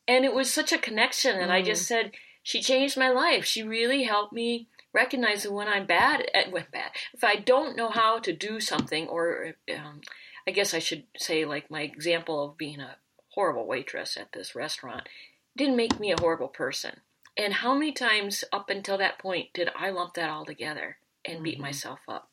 and 0.07 0.25
it 0.25 0.33
was 0.33 0.51
such 0.51 0.71
a 0.71 0.77
connection. 0.77 1.37
And 1.37 1.51
I 1.51 1.61
just 1.61 1.85
said, 1.85 2.11
"She 2.43 2.61
changed 2.61 2.97
my 2.97 3.09
life. 3.09 3.45
She 3.45 3.63
really 3.63 4.03
helped 4.03 4.33
me." 4.33 4.67
Recognize 4.97 5.43
that 5.43 5.53
when 5.53 5.67
I'm 5.67 5.85
bad 5.85 6.27
at 6.33 6.51
when 6.51 6.65
bad, 6.73 6.89
if 7.13 7.23
I 7.23 7.35
don't 7.35 7.77
know 7.77 7.89
how 7.89 8.17
to 8.17 8.33
do 8.33 8.59
something, 8.59 9.07
or 9.07 9.53
um, 9.71 10.01
I 10.47 10.51
guess 10.51 10.73
I 10.73 10.79
should 10.79 11.03
say, 11.15 11.45
like 11.45 11.69
my 11.69 11.81
example 11.81 12.43
of 12.43 12.57
being 12.57 12.79
a 12.79 12.95
horrible 13.29 13.67
waitress 13.67 14.17
at 14.17 14.31
this 14.33 14.55
restaurant, 14.55 15.07
didn't 15.55 15.75
make 15.75 15.99
me 15.99 16.11
a 16.11 16.19
horrible 16.19 16.47
person. 16.47 17.01
And 17.37 17.53
how 17.53 17.75
many 17.75 17.91
times 17.91 18.43
up 18.51 18.71
until 18.71 18.97
that 18.97 19.19
point 19.19 19.53
did 19.53 19.69
I 19.77 19.91
lump 19.91 20.15
that 20.15 20.31
all 20.31 20.45
together 20.45 20.97
and 21.23 21.43
beat 21.43 21.59
Mhm. 21.59 21.61
myself 21.61 21.99
up? 22.07 22.31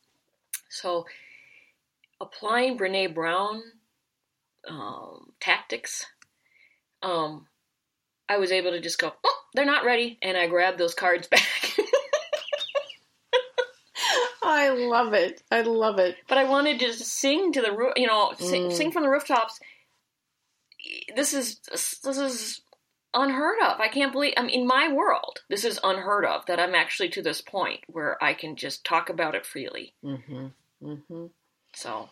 So, 0.70 1.06
applying 2.18 2.78
Brene 2.78 3.12
Brown 3.14 3.62
um, 4.66 5.34
tactics, 5.38 6.06
um, 7.02 7.46
I 8.26 8.38
was 8.38 8.50
able 8.50 8.70
to 8.70 8.80
just 8.80 8.98
go, 8.98 9.12
oh, 9.22 9.40
they're 9.52 9.66
not 9.66 9.84
ready. 9.84 10.18
And 10.22 10.38
I 10.38 10.46
grabbed 10.46 10.78
those 10.78 10.94
cards 10.94 11.28
back. 11.36 11.73
I 14.44 14.68
love 14.70 15.12
it. 15.14 15.42
I 15.50 15.62
love 15.62 15.98
it. 15.98 16.16
but 16.28 16.38
I 16.38 16.44
wanted 16.44 16.78
to 16.80 16.92
sing 16.92 17.52
to 17.52 17.60
the 17.62 17.72
roof, 17.72 17.92
you 17.96 18.06
know, 18.06 18.32
sing, 18.38 18.68
Mm. 18.68 18.72
sing 18.72 18.92
from 18.92 19.02
the 19.02 19.08
rooftops. 19.10 19.58
This 21.16 21.32
is 21.32 21.60
this 21.60 22.18
is 22.18 22.60
unheard 23.14 23.58
of. 23.62 23.80
I 23.80 23.88
can't 23.88 24.12
believe. 24.12 24.34
I 24.36 24.42
mean, 24.42 24.50
in 24.60 24.66
my 24.66 24.92
world, 24.92 25.40
this 25.48 25.64
is 25.64 25.80
unheard 25.82 26.24
of 26.26 26.44
that 26.46 26.60
I'm 26.60 26.74
actually 26.74 27.08
to 27.10 27.22
this 27.22 27.40
point 27.40 27.80
where 27.86 28.22
I 28.22 28.34
can 28.34 28.56
just 28.56 28.84
talk 28.84 29.08
about 29.08 29.34
it 29.34 29.46
freely. 29.46 29.94
Mm-hmm. 30.04 30.46
Mm-hmm. 30.82 31.26
So 31.74 32.10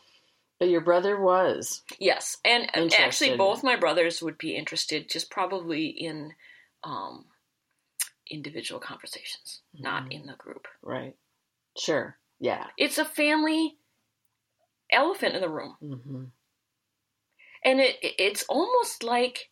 But 0.59 0.71
your 0.71 0.81
brother 0.81 1.21
was. 1.21 1.83
yes, 1.99 2.39
and 2.45 2.71
actually, 2.75 3.37
both 3.37 3.63
my 3.65 3.77
brothers 3.77 4.23
would 4.23 4.39
be 4.39 4.57
interested, 4.57 5.11
just 5.11 5.31
probably 5.31 5.89
in 5.89 6.33
um, 6.85 7.27
individual 8.31 8.81
conversations, 8.81 9.61
not 9.75 10.05
Mhm. 10.05 10.13
in 10.13 10.27
the 10.27 10.35
group. 10.35 10.67
Right. 10.83 11.15
Sure. 11.77 12.17
Yeah. 12.43 12.67
It's 12.77 12.99
a 12.99 13.05
family 13.05 13.79
elephant 14.91 15.37
in 15.37 15.41
the 15.41 15.49
room. 15.49 15.77
Mm-hmm. 15.83 16.25
and 17.65 17.81
it 17.81 17.97
it- 18.03 18.17
it's 18.19 18.45
almost 18.49 19.03
like 19.03 19.49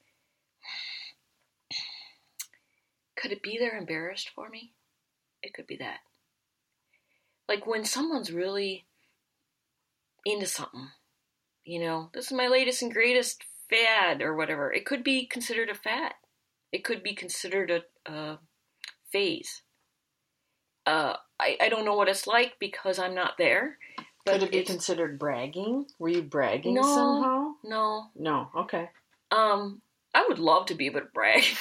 could 3.17 3.33
it 3.33 3.43
be 3.43 3.57
they're 3.59 3.79
embarrassed 3.79 4.31
for 4.35 4.49
me 4.49 4.73
it 5.43 5.55
could 5.55 5.67
be 5.67 5.77
that 5.77 6.01
like 7.49 7.67
when 7.67 7.85
someone's 7.85 8.33
really 8.33 8.87
into 10.27 10.47
something 10.47 10.89
you 11.65 11.79
know 11.81 12.11
this 12.13 12.27
is 12.27 12.33
my 12.33 12.49
latest 12.49 12.83
and 12.83 12.93
greatest 12.93 13.45
fad 13.71 14.21
or 14.21 14.35
whatever 14.35 14.73
it 14.73 14.85
could 14.85 15.05
be 15.05 15.27
considered 15.27 15.71
a 15.71 15.75
fad 15.75 16.13
it 16.73 16.85
could 16.85 17.03
be 17.03 17.15
considered 17.15 17.71
a, 17.71 18.11
a 18.13 18.39
phase 19.13 19.63
uh, 20.91 21.17
I, 21.39 21.57
I 21.61 21.69
don't 21.69 21.85
know 21.85 21.95
what 21.95 22.09
it's 22.09 22.27
like 22.27 22.55
because 22.59 22.99
i'm 22.99 23.15
not 23.15 23.39
there 23.39 23.79
but 24.25 24.33
Could 24.35 24.43
it 24.43 24.53
be 24.53 24.63
considered 24.65 25.19
bragging? 25.19 25.87
Were 25.99 26.11
you 26.11 26.21
bragging 26.23 26.75
No. 26.75 26.83
somehow? 26.83 27.53
no 27.65 28.11
No. 28.15 28.51
Okay. 28.55 28.91
Um, 29.31 29.81
I 30.15 30.27
would 30.29 30.39
love 30.39 30.67
to 30.67 30.75
be 30.75 30.87
able 30.87 31.01
to 31.01 31.07
brag, 31.15 31.43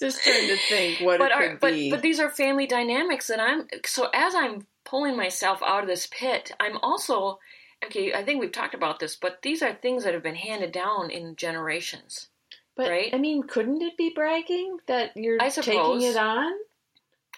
Just 0.00 0.24
trying 0.24 0.48
to 0.48 0.56
think 0.68 0.98
what 1.00 1.20
but 1.20 1.30
it 1.30 1.34
are, 1.34 1.48
could 1.50 1.60
but 1.60 1.72
be. 1.72 1.90
but 1.90 2.02
these 2.02 2.18
are 2.18 2.28
family 2.28 2.66
dynamics 2.66 3.28
that 3.28 3.38
I'm. 3.38 3.68
So 3.86 4.08
as 4.12 4.34
I'm 4.34 4.66
pulling 4.84 5.16
myself 5.16 5.62
out 5.64 5.82
of 5.84 5.88
this 5.88 6.08
pit, 6.10 6.50
I'm 6.58 6.76
also 6.78 7.38
okay. 7.84 8.12
I 8.12 8.24
think 8.24 8.40
we've 8.40 8.50
talked 8.50 8.74
about 8.74 8.98
this, 8.98 9.14
but 9.14 9.42
these 9.42 9.62
are 9.62 9.72
things 9.72 10.02
that 10.02 10.14
have 10.14 10.24
been 10.24 10.34
handed 10.34 10.72
down 10.72 11.10
in 11.10 11.36
generations. 11.36 12.28
But 12.74 12.90
right? 12.90 13.14
I 13.14 13.18
mean, 13.18 13.44
couldn't 13.44 13.80
it 13.82 13.96
be 13.96 14.10
bragging 14.12 14.78
that 14.88 15.12
you're 15.14 15.40
I 15.40 15.50
taking 15.50 16.02
it 16.02 16.16
on? 16.16 16.52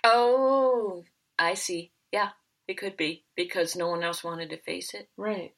Oh, 0.04 1.02
I 1.38 1.54
see. 1.54 1.90
Yeah, 2.12 2.30
it 2.68 2.74
could 2.78 2.96
be 2.96 3.24
because 3.36 3.74
no 3.76 3.88
one 3.88 4.02
else 4.04 4.22
wanted 4.22 4.50
to 4.50 4.58
face 4.58 4.94
it. 4.94 5.08
Right. 5.16 5.52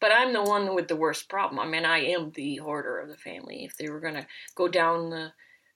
But 0.00 0.10
I'm 0.12 0.32
the 0.32 0.42
one 0.42 0.74
with 0.74 0.88
the 0.88 0.96
worst 0.96 1.28
problem. 1.28 1.60
I 1.60 1.66
mean, 1.66 1.84
I 1.84 1.98
am 2.06 2.32
the 2.34 2.56
hoarder 2.56 2.98
of 2.98 3.08
the 3.08 3.16
family. 3.16 3.64
If 3.64 3.76
they 3.76 3.88
were 3.90 4.00
going 4.00 4.14
to 4.14 4.26
go 4.54 4.68
down 4.68 5.10
the 5.10 5.32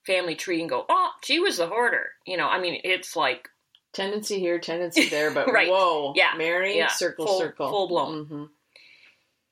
family 0.06 0.34
tree 0.34 0.60
and 0.60 0.68
go, 0.70 0.84
oh, 0.88 1.10
she 1.22 1.38
was 1.38 1.58
the 1.58 1.66
hoarder, 1.66 2.06
you 2.26 2.36
know, 2.36 2.46
I 2.48 2.60
mean, 2.60 2.80
it's 2.84 3.14
like 3.16 3.48
Tendency 3.92 4.40
here, 4.40 4.58
tendency 4.58 5.08
there, 5.08 5.30
but 5.30 5.46
Right. 5.52 5.68
whoa, 5.68 6.14
Yeah. 6.16 6.32
Mary, 6.36 6.76
Yeah. 6.76 6.88
circle, 6.88 7.26
Full- 7.26 7.38
circle, 7.38 7.68
full 7.70 7.88
blown. 7.88 8.24
hmm 8.26 8.44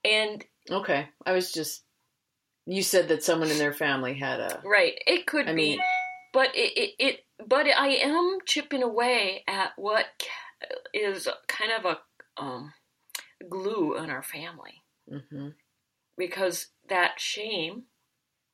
And 0.05 0.45
Okay, 0.71 1.09
I 1.25 1.33
was 1.33 1.53
just. 1.53 1.83
You 2.67 2.83
said 2.83 3.09
that 3.09 3.25
someone 3.25 3.51
in 3.51 3.59
their 3.59 3.73
family 3.73 4.15
had 4.15 4.39
a. 4.41 4.61
right, 4.65 4.95
it 5.07 5.27
could 5.27 5.49
I 5.49 5.53
be, 5.53 5.71
mean- 5.71 5.81
but 6.33 6.49
it, 6.55 6.73
it, 6.77 6.91
it, 6.99 7.21
but 7.47 7.67
I 7.67 7.89
am 7.89 8.39
chipping 8.47 8.83
away 8.83 9.45
at 9.47 9.73
what 9.77 10.07
is 10.95 11.29
kind 11.49 11.73
of 11.73 11.85
a 11.85 11.99
um, 12.43 12.73
glue 13.49 13.97
in 13.97 14.11
our 14.11 14.23
family 14.23 14.83
hmm 15.09 15.49
because 16.17 16.69
that 16.89 17.19
shame 17.19 17.85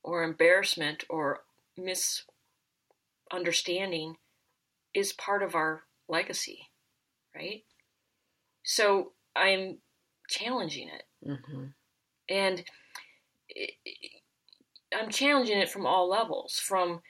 or 0.03 0.23
embarrassment 0.23 1.05
or 1.11 1.41
misunderstanding 1.77 4.17
is 4.95 5.13
part 5.13 5.43
of 5.43 5.55
our 5.55 5.83
legacy, 6.09 6.71
right? 7.35 7.65
So 8.65 9.13
I'm 9.37 9.79
challenging 10.29 10.89
it. 10.89 11.03
hmm 11.27 11.65
and 12.29 12.65
it, 13.49 13.71
it- 13.85 14.23
I'm 14.97 15.11
challenging 15.11 15.59
it 15.59 15.69
from 15.69 15.85
all 15.85 16.09
levels, 16.09 16.59
from 16.59 17.03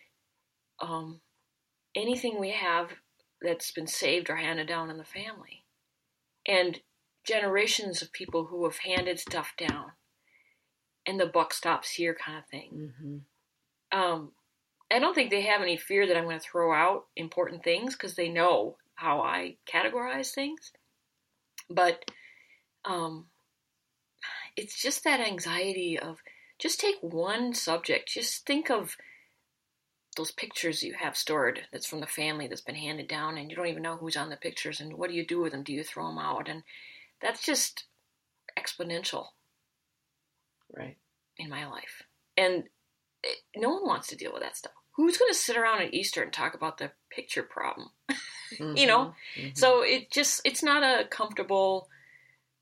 um, 0.80 1.20
anything 1.94 2.38
we 2.38 2.50
have 2.50 2.90
that's 3.40 3.70
been 3.70 3.86
saved 3.86 4.30
or 4.30 4.36
handed 4.36 4.68
down 4.68 4.90
in 4.90 4.98
the 4.98 5.04
family, 5.04 5.64
and 6.46 6.80
generations 7.24 8.02
of 8.02 8.12
people 8.12 8.46
who 8.46 8.64
have 8.64 8.78
handed 8.78 9.18
stuff 9.18 9.52
down, 9.56 9.92
and 11.06 11.18
the 11.18 11.26
buck 11.26 11.52
stops 11.52 11.90
here, 11.90 12.14
kind 12.14 12.38
of 12.38 12.46
thing. 12.46 12.92
hmm 12.98 13.98
Um, 13.98 14.32
I 14.90 14.98
don't 14.98 15.14
think 15.14 15.30
they 15.30 15.42
have 15.42 15.62
any 15.62 15.76
fear 15.76 16.06
that 16.06 16.16
I'm 16.16 16.24
going 16.24 16.38
to 16.38 16.44
throw 16.44 16.72
out 16.72 17.06
important 17.16 17.62
things 17.62 17.94
because 17.94 18.14
they 18.14 18.28
know 18.28 18.76
how 18.94 19.20
I 19.20 19.56
categorize 19.70 20.32
things. 20.32 20.72
But 21.68 22.10
um, 22.84 23.26
it's 24.56 24.80
just 24.80 25.04
that 25.04 25.20
anxiety 25.20 25.98
of 25.98 26.18
just 26.58 26.80
take 26.80 26.96
one 27.00 27.54
subject. 27.54 28.10
Just 28.12 28.46
think 28.46 28.70
of 28.70 28.96
those 30.18 30.32
pictures 30.32 30.82
you 30.82 30.94
have 30.94 31.16
stored 31.16 31.60
that's 31.72 31.86
from 31.86 32.00
the 32.00 32.06
family 32.06 32.48
that's 32.48 32.60
been 32.60 32.74
handed 32.74 33.08
down, 33.08 33.38
and 33.38 33.48
you 33.48 33.56
don't 33.56 33.68
even 33.68 33.82
know 33.82 33.96
who's 33.96 34.16
on 34.16 34.28
the 34.28 34.36
pictures, 34.36 34.80
and 34.80 34.92
what 34.94 35.08
do 35.08 35.16
you 35.16 35.24
do 35.24 35.40
with 35.40 35.52
them? 35.52 35.62
Do 35.62 35.72
you 35.72 35.84
throw 35.84 36.08
them 36.08 36.18
out? 36.18 36.48
And 36.48 36.64
that's 37.22 37.46
just 37.46 37.84
exponential 38.58 39.28
Right. 40.76 40.98
in 41.38 41.48
my 41.48 41.66
life. 41.66 42.02
And 42.36 42.64
it, 43.22 43.38
no 43.56 43.70
one 43.70 43.86
wants 43.86 44.08
to 44.08 44.16
deal 44.16 44.32
with 44.32 44.42
that 44.42 44.56
stuff. 44.56 44.72
Who's 44.96 45.16
going 45.16 45.30
to 45.30 45.38
sit 45.38 45.56
around 45.56 45.82
at 45.82 45.94
Easter 45.94 46.22
and 46.22 46.32
talk 46.32 46.54
about 46.54 46.78
the 46.78 46.90
picture 47.10 47.44
problem? 47.44 47.90
you 48.58 48.86
know? 48.86 49.14
Mhm. 49.36 49.56
So 49.56 49.82
it 49.82 50.10
just, 50.10 50.40
it's 50.44 50.62
not 50.62 50.82
a 50.82 51.06
comfortable, 51.06 51.88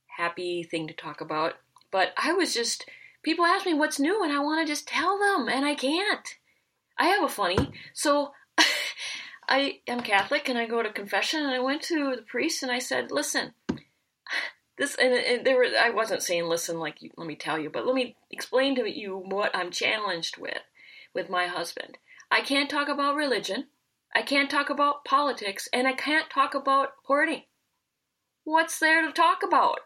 happy 0.07 0.63
thing 0.63 0.89
to 0.89 0.95
talk 0.95 1.23
about. 1.23 1.55
But 1.91 2.13
I 2.17 2.35
was 2.35 2.53
just, 2.53 2.89
people 3.23 3.47
ask 3.47 3.65
me 3.65 3.73
what's 3.73 3.99
new 3.99 4.23
and 4.23 4.33
I 4.33 4.41
want 4.41 4.67
to 4.67 4.71
just 4.71 4.87
tell 4.87 5.19
them 5.19 5.49
and 5.49 5.65
I 5.65 5.75
can't. 5.75 6.37
I 6.99 7.07
have 7.07 7.25
a 7.25 7.29
funny. 7.29 7.73
So 7.93 8.33
I 9.49 9.81
am 9.87 10.01
Catholic 10.01 10.49
and 10.49 10.59
I 10.59 10.67
go 10.67 10.83
to 10.83 10.91
confession 10.93 11.45
and 11.45 11.55
I 11.55 11.61
went 11.61 11.83
to 11.83 12.17
the 12.17 12.23
priest 12.23 12.63
and 12.63 12.73
I 12.73 12.79
said, 12.79 13.11
listen, 13.11 13.53
this 14.79 14.97
and, 14.97 15.15
and 15.15 15.47
there 15.47 15.57
were 15.57 15.67
I 15.79 15.91
wasn't 15.91 16.23
saying 16.23 16.47
listen 16.47 16.79
like 16.79 17.03
you, 17.03 17.11
let 17.17 17.27
me 17.27 17.37
tell 17.37 17.59
you, 17.59 17.71
but 17.71 17.87
let 17.87 17.95
me 17.95 18.17
explain 18.31 18.75
to 18.77 18.91
you 18.91 19.17
what 19.17 19.55
I'm 19.55 19.71
challenged 19.71 20.39
with 20.39 20.63
with 21.15 21.31
my 21.31 21.47
husband. 21.47 21.99
I 22.31 22.41
can't 22.41 22.69
talk 22.69 22.89
about 22.89 23.15
religion, 23.15 23.67
I 24.15 24.23
can't 24.23 24.51
talk 24.51 24.71
about 24.71 25.05
politics, 25.05 25.69
and 25.73 25.87
I 25.87 25.93
can't 25.93 26.29
talk 26.31 26.55
about 26.55 26.91
hoarding. 27.05 27.43
What's 28.45 28.79
there 28.79 29.03
to 29.07 29.13
talk 29.13 29.43
about? 29.45 29.81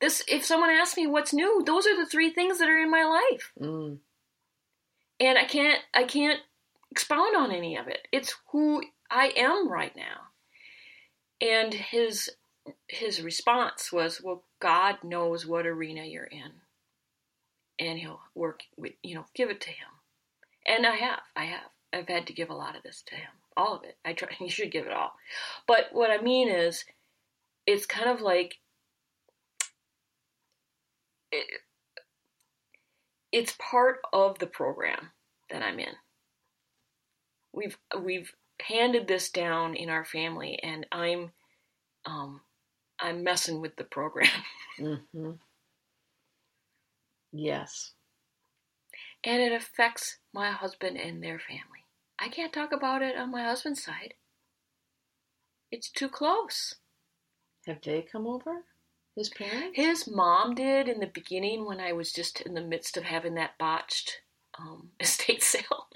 This 0.00 0.22
if 0.28 0.44
someone 0.44 0.70
asks 0.70 0.96
me 0.96 1.06
what's 1.06 1.32
new, 1.32 1.62
those 1.64 1.86
are 1.86 1.96
the 1.96 2.06
three 2.06 2.30
things 2.30 2.58
that 2.58 2.68
are 2.68 2.78
in 2.78 2.90
my 2.90 3.04
life. 3.04 3.52
Mm. 3.60 3.98
And 5.20 5.38
I 5.38 5.44
can't 5.44 5.80
I 5.94 6.04
can't 6.04 6.40
expound 6.94 7.34
on 7.34 7.50
any 7.50 7.76
of 7.76 7.88
it. 7.88 8.06
It's 8.12 8.36
who 8.52 8.80
I 9.10 9.32
am 9.36 9.68
right 9.68 9.94
now. 9.96 10.28
And 11.40 11.74
his 11.74 12.30
his 12.86 13.20
response 13.20 13.92
was, 13.92 14.22
"Well, 14.22 14.44
God 14.60 15.02
knows 15.02 15.44
what 15.44 15.66
arena 15.66 16.04
you're 16.04 16.22
in, 16.22 16.52
and 17.80 17.98
He'll 17.98 18.20
work 18.32 18.62
with 18.76 18.92
you 19.02 19.16
know, 19.16 19.26
give 19.34 19.50
it 19.50 19.60
to 19.62 19.70
Him." 19.70 19.88
And 20.64 20.86
I 20.86 20.94
have, 20.94 21.20
I 21.34 21.44
have, 21.46 21.70
I've 21.92 22.08
had 22.08 22.28
to 22.28 22.32
give 22.32 22.48
a 22.48 22.54
lot 22.54 22.76
of 22.76 22.84
this 22.84 23.02
to 23.06 23.16
Him, 23.16 23.32
all 23.56 23.74
of 23.74 23.82
it. 23.82 23.96
I 24.04 24.12
try. 24.12 24.28
You 24.40 24.48
should 24.48 24.70
give 24.70 24.86
it 24.86 24.92
all, 24.92 25.14
but 25.66 25.88
what 25.90 26.12
I 26.12 26.22
mean 26.22 26.48
is, 26.48 26.84
it's 27.66 27.86
kind 27.86 28.08
of 28.08 28.20
like 28.20 28.60
it, 31.32 31.44
it's 33.32 33.56
part 33.58 33.98
of 34.12 34.38
the 34.38 34.46
program 34.46 35.10
that 35.50 35.60
I'm 35.60 35.80
in. 35.80 35.96
We've 37.54 37.78
we've 37.98 38.32
handed 38.62 39.08
this 39.08 39.30
down 39.30 39.74
in 39.76 39.88
our 39.90 40.04
family, 40.04 40.58
and 40.62 40.86
I'm 40.92 41.32
um, 42.06 42.40
I'm 43.00 43.22
messing 43.24 43.60
with 43.60 43.76
the 43.76 43.84
program. 43.84 44.28
hmm 44.78 45.30
Yes. 47.32 47.92
and 49.24 49.42
it 49.42 49.52
affects 49.52 50.18
my 50.32 50.50
husband 50.52 50.96
and 50.98 51.22
their 51.22 51.38
family. 51.38 51.84
I 52.18 52.28
can't 52.28 52.52
talk 52.52 52.72
about 52.72 53.02
it 53.02 53.16
on 53.16 53.30
my 53.32 53.42
husband's 53.44 53.82
side. 53.82 54.14
It's 55.72 55.90
too 55.90 56.08
close. 56.08 56.76
Have 57.66 57.80
they 57.82 58.02
come 58.02 58.26
over? 58.26 58.62
His 59.16 59.28
parents? 59.30 59.76
His 59.76 60.08
mom 60.08 60.54
did 60.54 60.88
in 60.88 61.00
the 61.00 61.06
beginning 61.06 61.66
when 61.66 61.80
I 61.80 61.92
was 61.92 62.12
just 62.12 62.40
in 62.42 62.54
the 62.54 62.60
midst 62.60 62.96
of 62.96 63.04
having 63.04 63.34
that 63.34 63.58
botched 63.58 64.20
um, 64.58 64.90
estate 65.00 65.42
sale. 65.42 65.88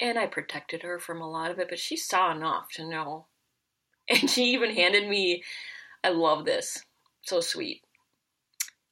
And 0.00 0.18
I 0.18 0.26
protected 0.26 0.82
her 0.82 0.98
from 0.98 1.20
a 1.20 1.30
lot 1.30 1.50
of 1.50 1.58
it, 1.58 1.68
but 1.68 1.78
she 1.78 1.96
saw 1.96 2.32
enough 2.34 2.68
to 2.74 2.88
know. 2.88 3.26
And 4.08 4.28
she 4.28 4.46
even 4.46 4.74
handed 4.74 5.08
me, 5.08 5.44
I 6.02 6.08
love 6.08 6.44
this, 6.44 6.82
so 7.22 7.40
sweet. 7.40 7.82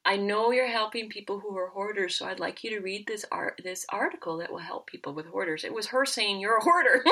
I 0.05 0.17
know 0.17 0.53
you're 0.53 0.69
helping 0.69 1.09
people 1.09 1.41
who 1.41 1.57
are 1.59 1.71
hoarders, 1.71 2.15
so 2.17 2.27
I'd 2.27 2.39
like 2.39 2.63
you 2.63 2.71
to 2.71 2.79
read 2.81 3.07
this 3.09 3.25
art, 3.33 3.61
this 3.65 3.85
article 3.91 4.37
that 4.39 4.53
will 4.53 4.59
help 4.59 4.87
people 4.87 5.13
with 5.15 5.27
hoarders. 5.27 5.65
It 5.65 5.75
was 5.75 5.87
her 5.89 6.05
saying 6.07 6.39
you're 6.41 6.59
a 6.59 6.63
hoarder 6.63 7.03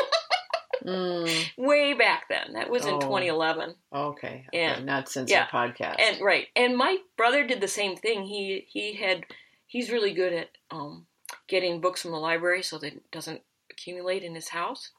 Mm. 0.85 1.51
way 1.59 1.95
back 1.95 2.25
then. 2.29 2.53
That 2.53 2.71
was 2.71 2.87
in 2.87 2.95
Oh. 2.95 3.01
2011. 3.01 3.75
Okay. 3.93 4.47
Yeah. 4.53 4.75
Okay. 4.75 4.85
Not 4.85 5.09
since 5.09 5.31
Yeah. 5.31 5.49
our 5.53 5.69
podcast. 5.69 5.97
And 5.99 6.21
right, 6.21 6.47
and 6.55 6.77
my 6.77 6.99
brother 7.17 7.45
did 7.45 7.61
the 7.61 7.67
same 7.69 7.97
thing. 7.97 8.25
He 8.25 8.67
he 8.69 8.93
had 8.93 9.25
he's 9.67 9.91
really 9.91 10.13
good 10.13 10.33
at 10.33 10.51
um, 10.71 11.07
getting 11.49 11.81
books 11.81 12.03
from 12.03 12.13
the 12.13 12.19
library 12.19 12.63
so 12.63 12.79
that 12.79 12.93
it 12.95 13.11
doesn't 13.11 13.43
accumulate 13.77 14.23
in 14.23 14.35
his 14.35 14.49
house. 14.49 14.91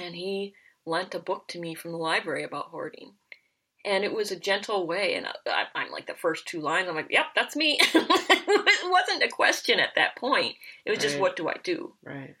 And 0.00 0.14
he 0.14 0.54
lent 0.86 1.14
a 1.14 1.18
book 1.18 1.48
to 1.48 1.60
me 1.60 1.74
from 1.74 1.92
the 1.92 1.98
library 1.98 2.44
about 2.44 2.66
hoarding, 2.66 3.12
and 3.84 4.04
it 4.04 4.14
was 4.14 4.30
a 4.30 4.38
gentle 4.38 4.86
way. 4.86 5.14
And 5.14 5.26
I, 5.26 5.64
I'm 5.74 5.90
like 5.90 6.06
the 6.06 6.14
first 6.14 6.46
two 6.46 6.60
lines. 6.60 6.88
I'm 6.88 6.94
like, 6.94 7.08
"Yep, 7.10 7.26
that's 7.34 7.56
me." 7.56 7.78
it 7.94 8.90
wasn't 8.90 9.22
a 9.22 9.28
question 9.28 9.80
at 9.80 9.94
that 9.96 10.16
point. 10.16 10.56
It 10.84 10.90
was 10.90 10.98
just, 10.98 11.18
"What 11.18 11.36
do 11.36 11.48
I 11.48 11.56
do?" 11.62 11.94
right. 12.02 12.34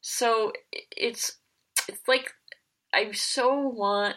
So 0.00 0.52
it's 0.72 1.38
it's 1.88 2.06
like 2.06 2.32
I 2.94 3.10
so 3.12 3.58
want. 3.58 4.16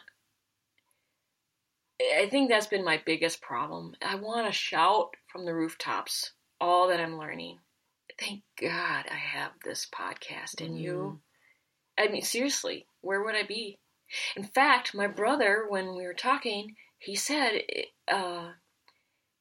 I 2.17 2.29
think 2.29 2.49
that's 2.49 2.67
been 2.67 2.85
my 2.85 3.01
biggest 3.05 3.41
problem. 3.41 3.93
I 4.01 4.15
want 4.15 4.47
to 4.47 4.53
shout 4.53 5.15
from 5.27 5.45
the 5.45 5.53
rooftops 5.53 6.31
all 6.61 6.87
that 6.87 6.99
I'm 6.99 7.17
learning. 7.17 7.59
Thank 8.19 8.43
God 8.59 9.05
I 9.09 9.15
have 9.15 9.51
this 9.63 9.87
podcast 9.87 10.59
and 10.59 10.79
you. 10.79 11.21
I 11.97 12.07
mean, 12.07 12.21
seriously, 12.21 12.85
where 13.01 13.23
would 13.23 13.35
I 13.35 13.43
be? 13.43 13.77
In 14.35 14.43
fact, 14.43 14.93
my 14.93 15.07
brother, 15.07 15.65
when 15.67 15.95
we 15.95 16.05
were 16.05 16.13
talking, 16.13 16.75
he 16.97 17.15
said, 17.15 17.61
uh, 18.07 18.53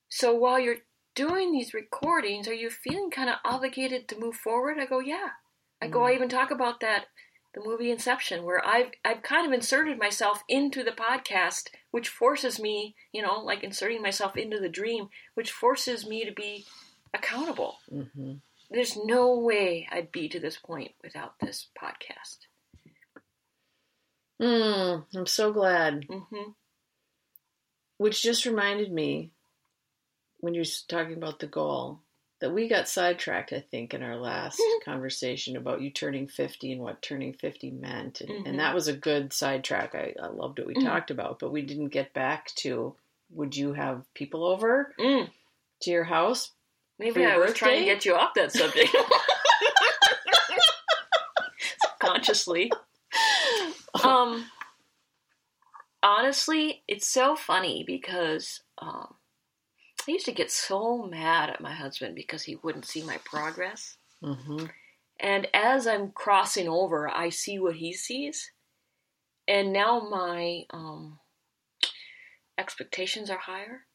"So 0.09 0.35
while 0.35 0.61
you're 0.61 0.85
doing 1.15 1.51
these 1.51 1.75
recordings, 1.75 2.47
are 2.47 2.55
you 2.55 2.71
feeling 2.71 3.11
kind 3.11 3.31
of 3.31 3.37
obligated 3.45 4.09
to 4.09 4.19
move 4.19 4.37
forward?" 4.37 4.79
I 4.79 4.87
go, 4.87 5.01
"Yeah." 5.01 5.31
I 5.81 5.89
go. 5.89 6.05
I 6.05 6.13
even 6.13 6.29
talk 6.29 6.51
about 6.51 6.81
that 6.81 7.07
the 7.55 7.61
movie 7.65 7.91
Inception, 7.91 8.45
where 8.45 8.65
I've 8.65 8.93
I've 9.05 9.23
kind 9.23 9.47
of 9.47 9.53
inserted 9.53 9.99
myself 9.99 10.43
into 10.49 10.85
the 10.85 10.93
podcast, 10.93 11.71
which 11.91 12.09
forces 12.09 12.61
me, 12.61 12.95
you 13.13 13.23
know, 13.23 13.41
like 13.41 13.65
inserting 13.65 14.03
myself 14.03 14.37
into 14.37 14.61
the 14.61 14.69
dream, 14.69 15.09
which 15.35 15.51
forces 15.51 16.07
me 16.07 16.25
to 16.25 16.33
be 16.33 16.67
accountable. 17.13 17.79
hmm 17.89 18.35
There's 18.71 18.97
no 18.97 19.39
way 19.39 19.89
I'd 19.91 20.13
be 20.13 20.29
to 20.29 20.41
this 20.41 20.57
point 20.59 20.93
without 21.03 21.35
this 21.41 21.69
podcast. 21.81 22.39
Mm, 24.41 25.05
I'm 25.17 25.27
so 25.27 25.53
glad. 25.53 26.05
hmm 26.09 26.51
Which 27.97 28.23
just 28.23 28.45
reminded 28.47 28.93
me, 28.93 29.31
when 30.41 30.55
you're 30.55 30.65
talking 30.89 31.15
about 31.17 31.41
the 31.41 31.47
goal, 31.47 32.01
that 32.41 32.53
we 32.53 32.69
got 32.69 32.89
sidetracked, 32.89 33.53
I 33.53 33.59
think, 33.59 33.95
in 33.95 34.03
our 34.05 34.17
last 34.17 34.61
conversation 34.85 35.57
about 35.57 35.81
you 35.81 35.91
turning 35.91 36.29
50 36.29 36.71
and 36.73 36.81
what 36.83 37.03
turning 37.03 37.33
50 37.33 37.73
meant. 37.73 38.21
And, 38.21 38.31
Mhm. 38.31 38.49
and 38.49 38.59
that 38.61 38.75
was 38.75 38.87
a 38.87 38.93
good 38.97 39.33
sidetrack. 39.33 39.95
I, 39.97 40.15
I 40.23 40.29
loved 40.29 40.59
what 40.59 40.69
we 40.69 40.75
Mhm. 40.77 40.85
talked 40.85 41.11
about, 41.11 41.41
but 41.41 41.51
we 41.51 41.63
didn't 41.63 41.89
get 41.89 42.13
back 42.13 42.55
to 42.57 42.95
would 43.31 43.57
you 43.57 43.73
have 43.73 44.07
people 44.15 44.45
over 44.45 44.95
Mm. 44.99 45.31
to 45.81 45.91
your 45.91 46.05
house? 46.05 46.53
Maybe 46.99 47.25
I 47.25 47.37
was 47.37 47.55
trying 47.55 47.81
to 47.81 47.85
get 47.85 48.05
you 48.05 48.15
off 48.15 48.35
that 48.35 48.53
subject. 48.53 48.89
Consciously. 52.01 52.71
Um, 54.05 54.45
honestly, 56.03 56.83
it's 56.87 57.09
so 57.09 57.35
funny 57.35 57.83
because 57.85 58.61
um, 58.81 59.15
I 60.07 60.13
used 60.13 60.27
to 60.27 60.33
get 60.33 60.51
so 60.51 61.03
mad 61.03 61.51
at 61.51 61.61
my 61.61 61.73
husband 61.73 62.15
because 62.15 62.45
he 62.45 62.57
wouldn't 62.57 62.87
see 62.87 63.03
my 63.03 63.19
progress. 63.25 63.97
Mm-hmm. 64.23 64.67
And 65.21 65.49
as 65.53 65.87
I'm 65.87 66.13
crossing 66.13 66.69
over, 66.69 67.09
I 67.09 67.31
see 67.31 67.59
what 67.59 67.77
he 67.77 67.93
sees. 67.93 68.51
And 69.49 69.73
now 69.73 70.01
my 70.01 70.65
um, 70.71 71.19
expectations 72.57 73.31
are 73.31 73.39
higher. 73.39 73.87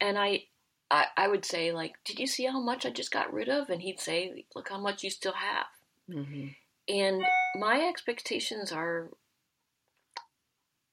And 0.00 0.18
I, 0.18 0.44
I, 0.92 1.06
I 1.16 1.28
would 1.28 1.46
say, 1.46 1.72
like, 1.72 1.94
did 2.04 2.18
you 2.20 2.26
see 2.26 2.44
how 2.44 2.60
much 2.60 2.84
I 2.84 2.90
just 2.90 3.10
got 3.10 3.32
rid 3.32 3.48
of? 3.48 3.70
And 3.70 3.80
he'd 3.80 3.98
say, 3.98 4.44
look 4.54 4.68
how 4.68 4.78
much 4.78 5.02
you 5.02 5.08
still 5.08 5.32
have. 5.32 5.66
Mm-hmm. 6.10 6.48
And 6.88 7.24
my 7.58 7.80
expectations 7.88 8.70
are 8.72 9.08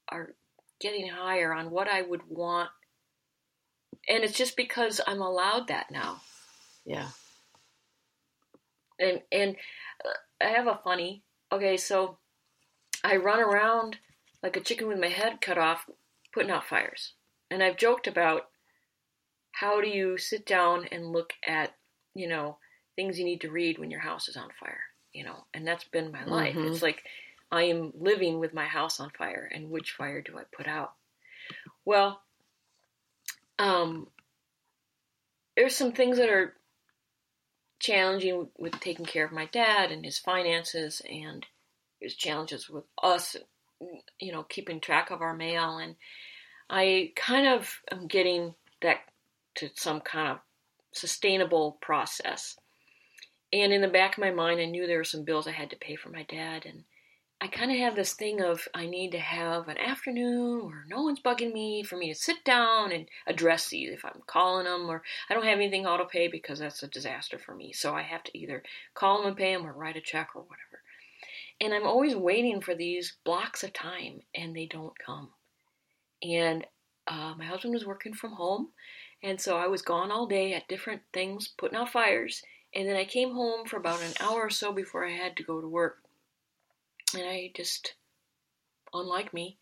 are 0.07 0.33
getting 0.79 1.09
higher 1.09 1.53
on 1.53 1.69
what 1.69 1.87
I 1.89 2.01
would 2.01 2.21
want. 2.29 2.69
And 4.07 4.23
it's 4.23 4.37
just 4.37 4.55
because 4.55 5.01
I'm 5.05 5.21
allowed 5.21 5.67
that 5.67 5.91
now. 5.91 6.21
Yeah. 6.85 7.09
and 8.99 9.21
and 9.31 9.55
uh, 10.05 10.45
I 10.45 10.49
have 10.49 10.67
a 10.67 10.79
funny. 10.83 11.23
Okay, 11.51 11.77
so 11.77 12.17
I 13.03 13.17
run 13.17 13.39
around 13.39 13.97
like 14.43 14.55
a 14.55 14.61
chicken 14.61 14.87
with 14.87 14.99
my 14.99 15.09
head 15.09 15.41
cut 15.41 15.57
off, 15.57 15.89
putting 16.33 16.51
out 16.51 16.67
fires. 16.67 17.13
And 17.51 17.63
I've 17.63 17.77
joked 17.77 18.07
about 18.07 18.43
how 19.51 19.81
do 19.81 19.87
you 19.87 20.17
sit 20.17 20.45
down 20.45 20.85
and 20.91 21.11
look 21.11 21.33
at 21.45 21.75
you 22.13 22.27
know 22.27 22.57
things 22.95 23.17
you 23.17 23.25
need 23.25 23.41
to 23.41 23.51
read 23.51 23.77
when 23.77 23.91
your 23.91 24.01
house 24.01 24.27
is 24.27 24.35
on 24.35 24.49
fire, 24.59 24.81
you 25.13 25.23
know, 25.23 25.45
and 25.53 25.65
that's 25.65 25.85
been 25.85 26.11
my 26.11 26.25
life. 26.25 26.55
Mhm. 26.55 26.71
It's 26.71 26.81
like 26.81 27.03
I 27.51 27.63
am 27.63 27.93
living 27.95 28.39
with 28.39 28.53
my 28.53 28.65
house 28.65 28.99
on 28.99 29.09
fire, 29.11 29.49
and 29.51 29.69
which 29.69 29.91
fire 29.91 30.21
do 30.21 30.37
I 30.37 30.43
put 30.51 30.67
out? 30.67 30.93
Well, 31.85 32.21
um, 33.57 34.11
there's 35.55 35.75
some 35.75 35.93
things 35.93 36.17
that 36.17 36.29
are 36.29 36.55
challenging 37.79 38.49
with 38.57 38.79
taking 38.79 39.05
care 39.05 39.25
of 39.25 39.31
my 39.31 39.45
dad 39.45 39.91
and 39.91 40.03
his 40.03 40.19
finances 40.19 41.01
and 41.09 41.45
his 41.99 42.15
challenges 42.15 42.69
with 42.69 42.85
us 43.01 43.37
you 44.19 44.31
know, 44.31 44.43
keeping 44.43 44.79
track 44.79 45.11
of 45.11 45.21
our 45.21 45.33
mail, 45.33 45.77
and 45.77 45.95
I 46.69 47.13
kind 47.15 47.47
of 47.47 47.81
am 47.91 48.07
getting 48.07 48.53
that 48.81 48.99
to 49.55 49.69
some 49.75 50.01
kind 50.01 50.29
of 50.29 50.39
sustainable 50.91 51.77
process. 51.81 52.57
And 53.51 53.73
in 53.73 53.81
the 53.81 53.87
back 53.87 54.13
of 54.13 54.21
my 54.21 54.31
mind, 54.31 54.59
I 54.59 54.65
knew 54.65 54.85
there 54.85 54.97
were 54.97 55.03
some 55.03 55.23
bills 55.23 55.47
I 55.47 55.51
had 55.51 55.71
to 55.71 55.75
pay 55.75 55.95
for 55.95 56.09
my 56.09 56.23
dad, 56.23 56.65
and 56.65 56.83
I 57.41 57.47
kind 57.47 57.71
of 57.71 57.77
have 57.77 57.95
this 57.95 58.13
thing 58.13 58.41
of 58.41 58.67
I 58.73 58.85
need 58.85 59.11
to 59.11 59.19
have 59.19 59.69
an 59.69 59.77
afternoon 59.77 60.65
where 60.65 60.83
no 60.89 61.03
one's 61.03 61.21
bugging 61.21 61.53
me 61.53 61.83
for 61.83 61.95
me 61.95 62.11
to 62.11 62.19
sit 62.19 62.43
down 62.43 62.91
and 62.91 63.07
address 63.27 63.69
these 63.69 63.93
if 63.93 64.03
I'm 64.03 64.21
calling 64.27 64.65
them 64.65 64.89
or 64.89 65.03
I 65.29 65.33
don't 65.33 65.45
have 65.45 65.57
anything 65.57 65.85
auto 65.85 66.03
pay 66.03 66.27
because 66.27 66.59
that's 66.59 66.83
a 66.83 66.87
disaster 66.87 67.39
for 67.39 67.55
me. 67.55 67.71
So 67.71 67.95
I 67.95 68.01
have 68.01 68.23
to 68.25 68.37
either 68.37 68.61
call 68.93 69.19
them 69.19 69.27
and 69.27 69.37
pay 69.37 69.53
them 69.53 69.65
or 69.65 69.71
write 69.71 69.95
a 69.95 70.01
check 70.01 70.31
or 70.35 70.41
whatever. 70.41 70.81
And 71.61 71.73
I'm 71.73 71.87
always 71.87 72.13
waiting 72.13 72.59
for 72.59 72.75
these 72.75 73.15
blocks 73.23 73.63
of 73.63 73.71
time 73.71 74.19
and 74.35 74.53
they 74.53 74.65
don't 74.65 74.97
come. 74.99 75.29
And 76.21 76.65
uh, 77.07 77.35
my 77.37 77.45
husband 77.45 77.73
was 77.73 77.85
working 77.85 78.13
from 78.13 78.33
home 78.33 78.69
and 79.21 79.39
so 79.39 79.57
I 79.57 79.67
was 79.67 79.81
gone 79.81 80.11
all 80.11 80.27
day 80.27 80.53
at 80.53 80.67
different 80.67 81.01
things, 81.13 81.47
putting 81.47 81.77
out 81.77 81.91
fires. 81.91 82.41
And 82.73 82.87
then 82.87 82.95
I 82.95 83.05
came 83.05 83.33
home 83.33 83.65
for 83.65 83.77
about 83.77 84.01
an 84.01 84.13
hour 84.19 84.41
or 84.41 84.49
so 84.49 84.71
before 84.71 85.05
I 85.05 85.11
had 85.11 85.35
to 85.37 85.43
go 85.43 85.59
to 85.59 85.67
work 85.67 86.03
and 87.13 87.27
I 87.27 87.51
just, 87.55 87.95
unlike 88.93 89.33
me, 89.33 89.57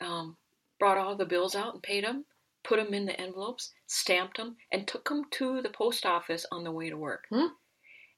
um, 0.00 0.36
brought 0.78 0.98
all 0.98 1.16
the 1.16 1.26
bills 1.26 1.56
out 1.56 1.74
and 1.74 1.82
paid 1.82 2.04
them, 2.04 2.24
put 2.62 2.76
them 2.76 2.94
in 2.94 3.06
the 3.06 3.20
envelopes, 3.20 3.72
stamped 3.86 4.36
them, 4.36 4.56
and 4.70 4.86
took 4.86 5.08
them 5.08 5.24
to 5.32 5.60
the 5.60 5.70
post 5.70 6.06
office 6.06 6.46
on 6.52 6.64
the 6.64 6.72
way 6.72 6.90
to 6.90 6.96
work. 6.96 7.26
Hmm? 7.30 7.48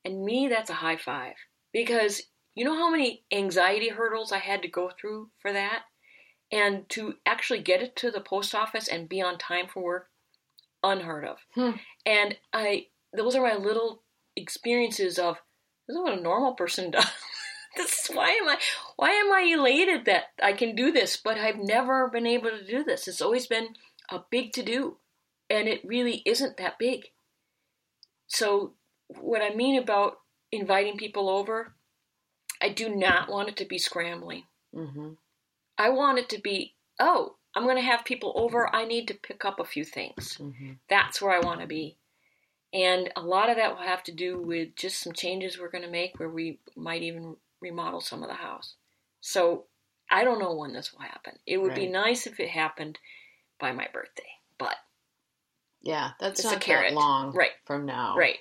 And 0.05 0.25
me, 0.25 0.49
that's 0.49 0.71
a 0.71 0.75
high 0.75 0.97
five 0.97 1.35
because 1.73 2.23
you 2.55 2.65
know 2.65 2.75
how 2.75 2.91
many 2.91 3.23
anxiety 3.33 3.89
hurdles 3.89 4.33
I 4.33 4.39
had 4.39 4.63
to 4.63 4.69
go 4.69 4.91
through 4.91 5.31
for 5.41 5.53
that? 5.53 5.85
And 6.53 6.89
to 6.91 7.15
actually 7.25 7.61
get 7.61 7.81
it 7.81 7.95
to 7.97 8.11
the 8.11 8.21
post 8.21 8.55
office 8.57 8.89
and 8.89 9.09
be 9.09 9.23
on 9.23 9.39
time 9.39 9.69
for 9.69 9.83
work, 9.83 10.10
unheard 10.83 11.25
of. 11.25 11.39
Hmm. 11.55 11.79
And 12.07 12.37
I, 12.53 12.87
those 13.17 13.35
are 13.35 13.43
my 13.43 13.57
little 13.57 14.03
experiences 14.37 15.19
of 15.19 15.37
this 15.87 15.97
is 15.97 16.03
what 16.03 16.19
a 16.19 16.23
normal 16.23 16.55
person 16.55 16.91
does. 16.93 17.07
this 17.77 18.09
is 18.09 18.15
why 18.15 18.31
am 18.31 18.49
I 18.49 18.57
why 18.97 19.11
am 19.11 19.33
I 19.33 19.55
elated 19.57 20.05
that 20.07 20.25
I 20.43 20.53
can 20.53 20.75
do 20.75 20.93
this, 20.93 21.17
but 21.17 21.39
I've 21.39 21.59
never 21.59 22.09
been 22.09 22.27
able 22.27 22.51
to 22.51 22.67
do 22.67 22.85
this. 22.85 23.09
It's 23.09 23.23
always 23.23 23.47
been 23.47 23.75
a 24.11 24.21
big 24.31 24.53
to 24.53 24.63
do, 24.63 24.97
and 25.49 25.69
it 25.69 25.85
really 25.85 26.23
isn't 26.27 26.57
that 26.57 26.79
big. 26.79 27.07
So 28.27 28.75
what 29.21 29.43
I 29.43 29.55
mean 29.55 29.81
about 29.81 30.19
inviting 30.53 30.97
people 30.97 31.29
over, 31.29 31.75
I 32.63 32.69
do 32.69 32.95
not 32.95 33.29
want 33.29 33.49
it 33.49 33.57
to 33.59 33.65
be 33.65 33.79
scrambling. 33.79 34.45
Mm-hmm. 34.75 35.11
I 35.79 35.89
want 35.91 36.19
it 36.19 36.29
to 36.31 36.41
be, 36.41 36.75
oh, 36.99 37.37
I'm 37.55 37.65
going 37.65 37.77
to 37.77 37.83
have 37.83 38.05
people 38.05 38.33
over. 38.37 38.75
I 38.75 38.85
need 38.85 39.09
to 39.09 39.15
pick 39.15 39.45
up 39.45 39.59
a 39.61 39.65
few 39.65 39.85
things. 39.85 40.39
Mm-hmm. 40.41 40.73
That's 40.89 41.21
where 41.21 41.33
I 41.33 41.41
want 41.41 41.61
to 41.61 41.67
be. 41.67 41.97
And 42.73 43.11
a 43.17 43.21
lot 43.23 43.51
of 43.51 43.57
that 43.57 43.71
will 43.77 43.83
have 43.85 44.05
to 44.05 44.13
do 44.13 44.41
with 44.41 44.77
just 44.77 45.01
some 45.01 45.13
changes 45.13 45.59
we're 45.59 45.71
going 45.71 45.83
to 45.85 45.91
make 45.91 46.19
where 46.21 46.29
we 46.29 46.61
might 46.77 47.03
even 47.03 47.37
remodel 47.61 48.01
some 48.01 48.23
of 48.23 48.29
the 48.29 48.35
house. 48.37 48.75
So 49.21 49.65
I 50.09 50.23
don't 50.23 50.39
know 50.39 50.55
when 50.55 50.73
this 50.73 50.93
will 50.93 51.01
happen. 51.03 51.35
It 51.47 51.59
would 51.59 51.75
be 51.75 51.89
nice 51.89 52.27
if 52.29 52.39
it 52.39 52.49
happened 52.49 52.99
by 53.59 53.73
my 53.73 53.89
birthday, 53.93 54.23
but 54.59 54.77
Yeah, 55.83 56.11
that's 56.21 56.41
It's 56.41 56.49
a 56.49 56.53
not 56.53 56.61
carrot. 56.61 56.91
that 56.91 56.95
long 56.95 57.33
Right. 57.33 57.51
from 57.65 57.87
now. 57.87 58.17
right, 58.17 58.39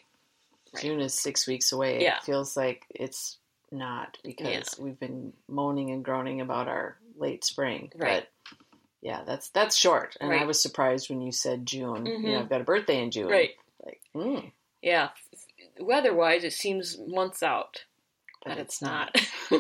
right. 0.74 0.84
June 0.84 1.00
is 1.02 1.14
six 1.14 1.48
weeks 1.48 1.72
away. 1.72 2.02
Yeah. 2.04 2.18
It 2.18 2.24
feels 2.24 2.56
like 2.56 2.86
it's 2.92 3.38
not 3.72 4.18
because 4.24 4.78
we've 4.80 5.00
been 5.00 5.34
moaning 5.48 5.90
and 5.92 6.04
groaning 6.06 6.42
about 6.42 6.68
our 6.68 6.98
late 7.18 7.44
spring. 7.44 7.92
Right. 7.96 8.26
But 8.50 8.58
yeah, 9.02 9.24
that's 9.26 9.50
that's 9.50 9.76
short. 9.76 10.16
And 10.20 10.32
I 10.34 10.46
was 10.46 10.62
surprised 10.62 11.10
when 11.10 11.22
you 11.22 11.32
said 11.32 11.66
June. 11.66 12.06
You 12.06 12.20
know, 12.20 12.30
Mhm. 12.30 12.42
I've 12.42 12.50
got 12.50 12.62
a 12.62 12.66
birthday 12.66 13.02
in 13.02 13.12
June. 13.12 13.28
right. 13.28 13.52
Like, 13.86 14.02
mm, 14.16 14.52
Yeah. 14.82 15.10
Weather-wise, 15.80 16.44
it 16.44 16.52
seems 16.54 16.98
months 17.00 17.42
out, 17.42 17.86
but 18.44 18.52
but 18.52 18.58
it's 18.60 18.76
it's 18.76 18.82
not. 18.82 19.16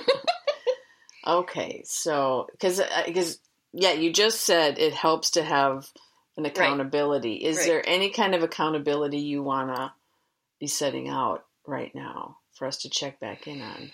Okay, 1.27 1.83
so 1.85 2.47
because 2.51 2.81
because 3.05 3.39
yeah, 3.73 3.91
you 3.91 4.11
just 4.11 4.41
said 4.45 4.79
it 4.79 4.93
helps 4.93 5.31
to 5.31 5.43
have 5.43 5.91
an 6.37 6.45
accountability. 6.45 7.35
Is 7.35 7.57
Right. 7.57 7.67
there 7.67 7.83
any 7.87 8.09
kind 8.09 8.33
of 8.33 8.41
accountability 8.41 9.19
you 9.19 9.43
wanna 9.43 9.93
be 10.59 10.67
setting 10.67 11.09
out 11.09 11.45
right 11.67 11.93
now 11.93 12.37
for 12.53 12.67
us 12.67 12.77
to 12.79 12.89
check 12.89 13.19
back 13.19 13.47
in 13.47 13.61
on? 13.61 13.91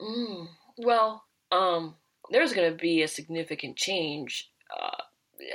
Mm. 0.00 0.48
Well, 0.78 1.24
um, 1.52 1.96
there's 2.30 2.52
going 2.52 2.70
to 2.70 2.76
be 2.76 3.02
a 3.02 3.08
significant 3.08 3.76
change. 3.76 4.50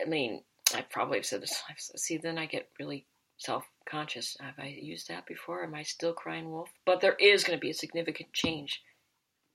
I 0.02 0.08
mean, 0.08 0.44
I 0.74 0.82
probably 0.82 1.18
have 1.18 1.26
said 1.26 1.42
this. 1.42 1.62
See, 1.96 2.18
then 2.18 2.38
I 2.38 2.46
get 2.46 2.70
really 2.80 3.06
self-conscious. 3.38 4.38
Have 4.40 4.56
I 4.58 4.68
used 4.68 5.08
that 5.10 5.26
before? 5.26 5.64
Am 5.64 5.76
I 5.76 5.84
still 5.84 6.14
crying 6.14 6.52
wolf? 6.52 6.70
But 6.86 7.02
there 7.02 7.16
is 7.16 7.44
going 7.44 7.58
to 7.58 7.62
be 7.62 7.72
a 7.72 7.76
significant 7.76 8.34
change 8.34 8.82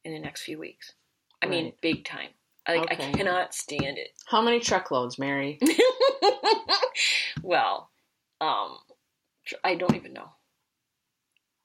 in 0.04 0.12
the 0.12 0.18
next 0.18 0.42
few 0.42 0.58
weeks. 0.58 0.92
I 1.42 1.46
mean, 1.46 1.74
big 1.82 2.04
time. 2.04 2.30
I, 2.66 2.78
I 2.78 2.94
cannot 2.94 3.54
stand 3.54 3.98
it. 3.98 4.08
How 4.26 4.40
many 4.40 4.60
truckloads, 4.60 5.18
Mary? 5.18 5.58
well, 7.42 7.90
um, 8.40 8.78
I 9.62 9.74
don't 9.74 9.94
even 9.94 10.14
know. 10.14 10.30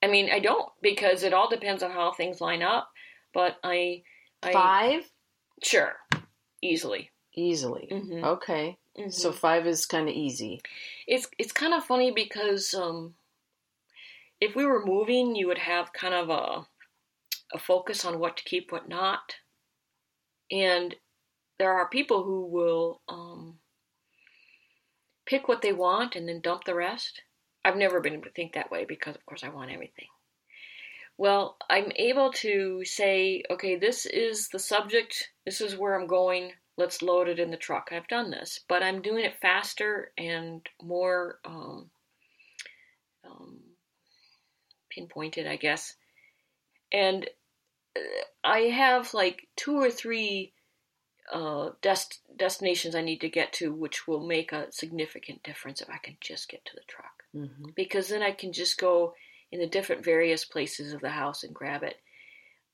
I 0.03 0.07
mean, 0.07 0.29
I 0.31 0.39
don't 0.39 0.69
because 0.81 1.23
it 1.23 1.33
all 1.33 1.49
depends 1.49 1.83
on 1.83 1.91
how 1.91 2.11
things 2.11 2.41
line 2.41 2.61
up. 2.61 2.89
But 3.33 3.57
I, 3.63 4.03
I 4.41 4.51
Five 4.51 5.09
sure, 5.63 5.95
easily. 6.61 7.11
Easily. 7.35 7.87
Mhm. 7.91 8.23
Okay, 8.23 8.77
Mhm. 8.97 9.13
so 9.13 9.31
five 9.31 9.67
is 9.67 9.85
kind 9.85 10.09
of 10.09 10.15
easy. 10.15 10.61
it's 11.07 11.27
it's 11.37 11.51
kind 11.51 11.73
of 11.73 11.85
funny 11.85 12.11
because 12.11 12.73
um, 12.73 13.15
if 14.41 14.55
we 14.55 14.65
were 14.65 14.85
moving, 14.85 15.35
you 15.35 15.47
would 15.47 15.57
have 15.59 15.93
kind 15.93 16.13
of 16.13 16.29
a 16.29 16.67
a 17.51 17.59
focus 17.59 18.05
on 18.05 18.19
what 18.19 18.37
to 18.37 18.43
keep, 18.43 18.71
what 18.71 18.87
not, 18.87 19.35
and 20.51 20.95
there 21.57 21.73
are 21.73 21.89
people 21.89 22.23
who 22.23 22.45
will 22.45 23.01
um, 23.09 23.59
pick 25.25 25.47
what 25.47 25.61
they 25.61 25.73
want 25.73 26.15
and 26.15 26.27
then 26.27 26.41
dump 26.41 26.63
the 26.63 26.75
rest. 26.75 27.21
I've 27.65 27.75
never 27.75 27.99
been 27.99 28.13
able 28.13 28.23
to 28.23 28.31
think 28.31 28.53
that 28.53 28.71
way 28.71 28.85
because, 28.85 29.15
of 29.15 29.25
course, 29.25 29.43
I 29.43 29.49
want 29.49 29.71
everything. 29.71 30.07
Well, 31.17 31.57
I'm 31.69 31.91
able 31.97 32.31
to 32.33 32.85
say, 32.85 33.43
okay, 33.49 33.75
this 33.75 34.05
is 34.05 34.47
the 34.49 34.59
subject, 34.59 35.31
this 35.45 35.59
is 35.59 35.75
where 35.75 35.99
I'm 35.99 36.07
going, 36.07 36.53
let's 36.79 37.01
load 37.01 37.27
it 37.27 37.39
in 37.39 37.51
the 37.51 37.57
truck. 37.57 37.89
I've 37.91 38.07
done 38.07 38.31
this, 38.31 38.61
but 38.67 38.81
I'm 38.81 39.01
doing 39.01 39.25
it 39.25 39.41
faster 39.41 40.11
and 40.17 40.61
more 40.81 41.39
um, 41.43 41.89
um, 43.29 43.59
pinpointed, 44.89 45.45
I 45.45 45.57
guess. 45.57 45.95
And 46.91 47.29
uh, 47.95 47.99
I 48.43 48.59
have 48.59 49.13
like 49.13 49.47
two 49.57 49.77
or 49.77 49.91
three 49.91 50.53
uh, 51.31 51.71
dest- 51.81 52.21
destinations 52.37 52.95
I 52.95 53.01
need 53.01 53.21
to 53.21 53.29
get 53.29 53.51
to, 53.53 53.73
which 53.73 54.07
will 54.07 54.25
make 54.25 54.53
a 54.53 54.71
significant 54.71 55.43
difference 55.43 55.81
if 55.81 55.89
I 55.89 55.97
can 55.97 56.15
just 56.21 56.49
get 56.49 56.63
to 56.65 56.75
the 56.75 56.81
truck 56.87 57.23
hmm 57.33 57.69
because 57.75 58.07
then 58.07 58.23
I 58.23 58.31
can 58.31 58.51
just 58.51 58.79
go 58.79 59.13
in 59.51 59.59
the 59.59 59.67
different 59.67 60.03
various 60.03 60.45
places 60.45 60.93
of 60.93 61.01
the 61.01 61.11
house 61.11 61.43
and 61.43 61.53
grab 61.53 61.83
it. 61.83 61.97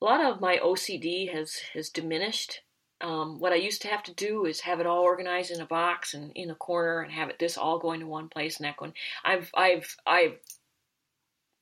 A 0.00 0.04
lot 0.04 0.24
of 0.24 0.40
my 0.40 0.56
OCD 0.56 1.32
has 1.32 1.56
has 1.74 1.90
diminished. 1.90 2.60
Um, 3.00 3.38
what 3.38 3.52
I 3.52 3.56
used 3.56 3.82
to 3.82 3.88
have 3.88 4.02
to 4.04 4.14
do 4.14 4.46
is 4.46 4.60
have 4.60 4.80
it 4.80 4.86
all 4.86 5.02
organized 5.02 5.50
in 5.50 5.60
a 5.60 5.66
box 5.66 6.14
and 6.14 6.32
in 6.34 6.50
a 6.50 6.54
corner 6.54 7.00
and 7.00 7.12
have 7.12 7.28
it 7.28 7.38
this 7.38 7.58
all 7.58 7.78
going 7.78 8.00
to 8.00 8.06
one 8.06 8.28
place 8.28 8.56
and 8.56 8.66
that 8.66 8.76
going. 8.76 8.94
I've 9.24 9.50
I've 9.54 9.96
I've 10.06 10.38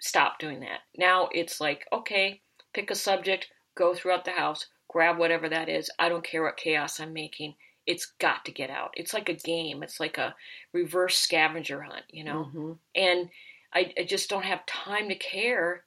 stopped 0.00 0.40
doing 0.40 0.60
that. 0.60 0.80
Now 0.96 1.28
it's 1.32 1.60
like 1.60 1.86
okay, 1.92 2.40
pick 2.72 2.90
a 2.90 2.94
subject, 2.94 3.48
go 3.74 3.94
throughout 3.94 4.24
the 4.24 4.30
house, 4.32 4.66
grab 4.88 5.18
whatever 5.18 5.48
that 5.48 5.68
is. 5.68 5.90
I 5.98 6.08
don't 6.08 6.24
care 6.24 6.42
what 6.44 6.56
chaos 6.56 7.00
I'm 7.00 7.12
making. 7.12 7.54
It's 7.86 8.06
got 8.18 8.44
to 8.46 8.52
get 8.52 8.70
out. 8.70 8.92
It's 8.96 9.12
like 9.12 9.28
a 9.28 9.34
game. 9.34 9.82
It's 9.82 10.00
like 10.00 10.16
a 10.18 10.34
reverse 10.72 11.18
scavenger 11.18 11.82
hunt, 11.82 12.04
you 12.10 12.24
know 12.24 12.44
hmm 12.44 12.72
and 12.94 13.28
I, 13.74 13.92
I 13.98 14.04
just 14.04 14.30
don't 14.30 14.44
have 14.44 14.64
time 14.66 15.08
to 15.08 15.16
care 15.16 15.84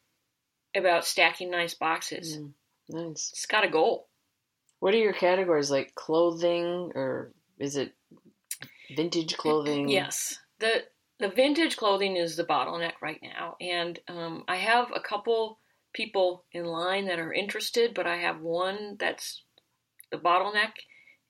about 0.76 1.06
stacking 1.06 1.50
nice 1.50 1.74
boxes. 1.74 2.38
Mm, 2.38 2.52
nice. 2.90 3.30
It's 3.32 3.46
got 3.46 3.62
to 3.62 3.70
go. 3.70 4.07
What 4.80 4.94
are 4.94 5.00
your 5.00 5.14
categories 5.14 5.72
like 5.72 5.96
clothing 5.96 6.92
or 6.94 7.34
is 7.60 7.76
it 7.76 7.94
vintage 8.96 9.36
clothing? 9.38 9.90
Yes, 9.90 10.40
the 10.60 10.84
the 11.20 11.30
vintage 11.30 11.78
clothing 11.78 12.16
is 12.16 12.36
the 12.36 12.44
bottleneck 12.44 12.94
right 13.02 13.20
now, 13.22 13.56
and 13.60 14.00
um, 14.08 14.44
I 14.48 14.58
have 14.58 14.92
a 14.96 15.00
couple 15.00 15.60
people 15.94 16.46
in 16.52 16.66
line 16.66 17.08
that 17.08 17.20
are 17.20 17.34
interested, 17.34 17.94
but 17.96 18.06
I 18.06 18.18
have 18.18 18.40
one 18.42 18.98
that's 19.00 19.44
the 20.12 20.18
bottleneck, 20.18 20.74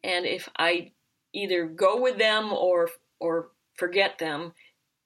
and 0.03 0.25
if 0.25 0.49
I 0.57 0.91
either 1.33 1.67
go 1.67 2.01
with 2.01 2.17
them 2.17 2.51
or 2.51 2.89
or 3.19 3.51
forget 3.77 4.17
them, 4.19 4.53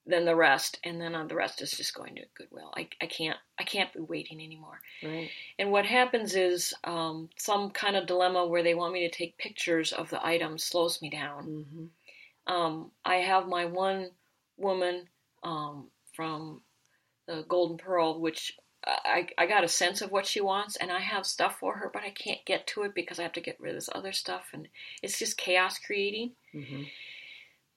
than 0.05 0.25
the 0.25 0.35
rest, 0.35 0.79
and 0.83 0.99
then 0.99 1.13
uh, 1.13 1.25
the 1.25 1.35
rest 1.35 1.61
is 1.61 1.71
just 1.71 1.93
going 1.93 2.15
to 2.15 2.21
Goodwill. 2.35 2.73
I, 2.75 2.87
I 3.01 3.05
can't 3.05 3.37
I 3.59 3.63
can't 3.63 3.93
be 3.93 3.99
waiting 3.99 4.43
anymore. 4.43 4.79
Right. 5.03 5.29
And 5.59 5.71
what 5.71 5.85
happens 5.85 6.35
is 6.35 6.73
um, 6.83 7.29
some 7.37 7.69
kind 7.69 7.95
of 7.95 8.07
dilemma 8.07 8.45
where 8.45 8.63
they 8.63 8.73
want 8.73 8.93
me 8.93 9.07
to 9.07 9.15
take 9.15 9.37
pictures 9.37 9.93
of 9.93 10.09
the 10.09 10.25
items 10.25 10.63
slows 10.63 11.01
me 11.01 11.09
down. 11.09 11.47
Mm-hmm. 11.47 12.53
Um, 12.53 12.91
I 13.05 13.15
have 13.17 13.47
my 13.47 13.65
one 13.65 14.09
woman 14.57 15.07
um, 15.43 15.87
from 16.15 16.61
the 17.27 17.45
Golden 17.47 17.77
Pearl, 17.77 18.19
which 18.19 18.53
I, 18.85 19.27
I 19.37 19.45
got 19.45 19.63
a 19.63 19.67
sense 19.67 20.01
of 20.01 20.11
what 20.11 20.25
she 20.25 20.41
wants, 20.41 20.75
and 20.75 20.91
I 20.91 20.99
have 20.99 21.25
stuff 21.25 21.59
for 21.59 21.75
her, 21.75 21.91
but 21.93 22.03
I 22.03 22.09
can't 22.09 22.43
get 22.45 22.65
to 22.67 22.83
it 22.83 22.95
because 22.95 23.19
I 23.19 23.23
have 23.23 23.33
to 23.33 23.41
get 23.41 23.59
rid 23.59 23.71
of 23.71 23.77
this 23.77 23.89
other 23.93 24.11
stuff, 24.11 24.47
and 24.53 24.67
it's 25.03 25.19
just 25.19 25.37
chaos 25.37 25.77
creating. 25.77 26.31
Mm-hmm. 26.53 26.83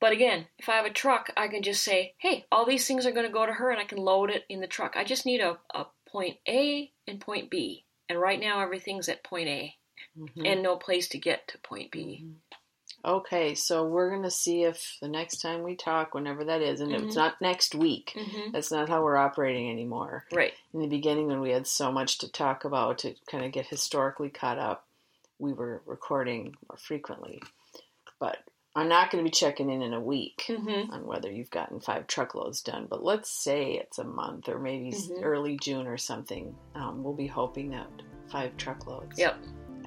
But 0.04 0.12
again, 0.12 0.48
if 0.58 0.68
I 0.68 0.74
have 0.74 0.84
a 0.84 0.90
truck, 0.90 1.30
I 1.34 1.48
can 1.48 1.62
just 1.62 1.82
say, 1.82 2.12
hey, 2.18 2.44
all 2.52 2.66
these 2.66 2.86
things 2.86 3.06
are 3.06 3.10
going 3.10 3.24
to 3.24 3.32
go 3.32 3.46
to 3.46 3.52
her, 3.54 3.70
and 3.70 3.80
I 3.80 3.84
can 3.84 3.96
load 3.96 4.28
it 4.28 4.44
in 4.50 4.60
the 4.60 4.66
truck. 4.66 4.98
I 4.98 5.02
just 5.02 5.24
need 5.24 5.40
a, 5.40 5.56
a 5.74 5.86
point 6.06 6.36
A 6.46 6.92
and 7.08 7.18
point 7.18 7.50
B. 7.50 7.86
And 8.10 8.20
right 8.20 8.38
now, 8.38 8.60
everything's 8.60 9.08
at 9.08 9.24
point 9.24 9.48
A 9.48 9.74
Mm-hmm. 10.18 10.44
and 10.44 10.62
no 10.62 10.76
place 10.76 11.08
to 11.08 11.18
get 11.18 11.48
to 11.48 11.58
point 11.58 11.90
B. 11.90 12.26
Okay, 13.02 13.54
so 13.54 13.86
we're 13.86 14.10
gonna 14.10 14.30
see 14.30 14.64
if 14.64 14.98
the 15.00 15.08
next 15.08 15.40
time 15.40 15.62
we 15.62 15.74
talk, 15.74 16.14
whenever 16.14 16.44
that 16.44 16.60
is, 16.60 16.82
and 16.82 16.92
if 16.92 17.02
it's 17.04 17.16
not 17.16 17.40
next 17.40 17.74
week. 17.74 18.12
hmm 18.14 18.50
That's 18.52 18.70
not 18.70 18.90
how 18.90 19.02
we're 19.02 19.16
operating 19.16 19.70
anymore. 19.70 20.26
Right. 20.30 20.52
In 20.74 20.80
the 20.80 20.86
beginning, 20.86 21.28
when 21.28 21.40
we 21.40 21.50
had 21.50 21.66
so 21.66 21.90
much 21.90 22.18
to 22.18 22.30
talk 22.30 22.66
about 22.66 22.98
to 22.98 23.14
kind 23.30 23.42
of 23.42 23.52
get 23.52 23.68
historically 23.68 24.28
caught 24.28 24.58
up, 24.58 24.86
we 25.38 25.54
were 25.54 25.82
recording 25.86 26.54
more 26.68 26.76
frequently. 26.76 27.40
But 28.20 28.36
I'm 28.76 28.88
not 28.88 29.10
going 29.10 29.22
to 29.22 29.28
be 29.28 29.32
checking 29.34 29.70
in 29.70 29.82
in 29.82 29.94
a 29.94 30.00
week 30.00 30.44
hmm 30.48 30.90
on 30.90 31.06
whether 31.06 31.30
you've 31.30 31.50
gotten 31.50 31.78
five 31.80 32.06
truckloads 32.08 32.60
done. 32.60 32.86
But 32.90 33.04
let's 33.04 33.30
say 33.30 33.74
it's 33.74 33.98
a 33.98 34.04
month 34.04 34.48
or 34.48 34.58
maybe 34.58 34.88
s 34.88 35.08
Mhm. 35.08 35.22
early 35.22 35.56
June 35.58 35.86
or 35.86 35.96
something. 35.96 36.54
Um, 36.74 37.04
we'll 37.04 37.14
be 37.14 37.28
hoping 37.28 37.70
that 37.70 37.86
five 38.28 38.56
truckloads. 38.56 39.16
Yep. 39.18 39.36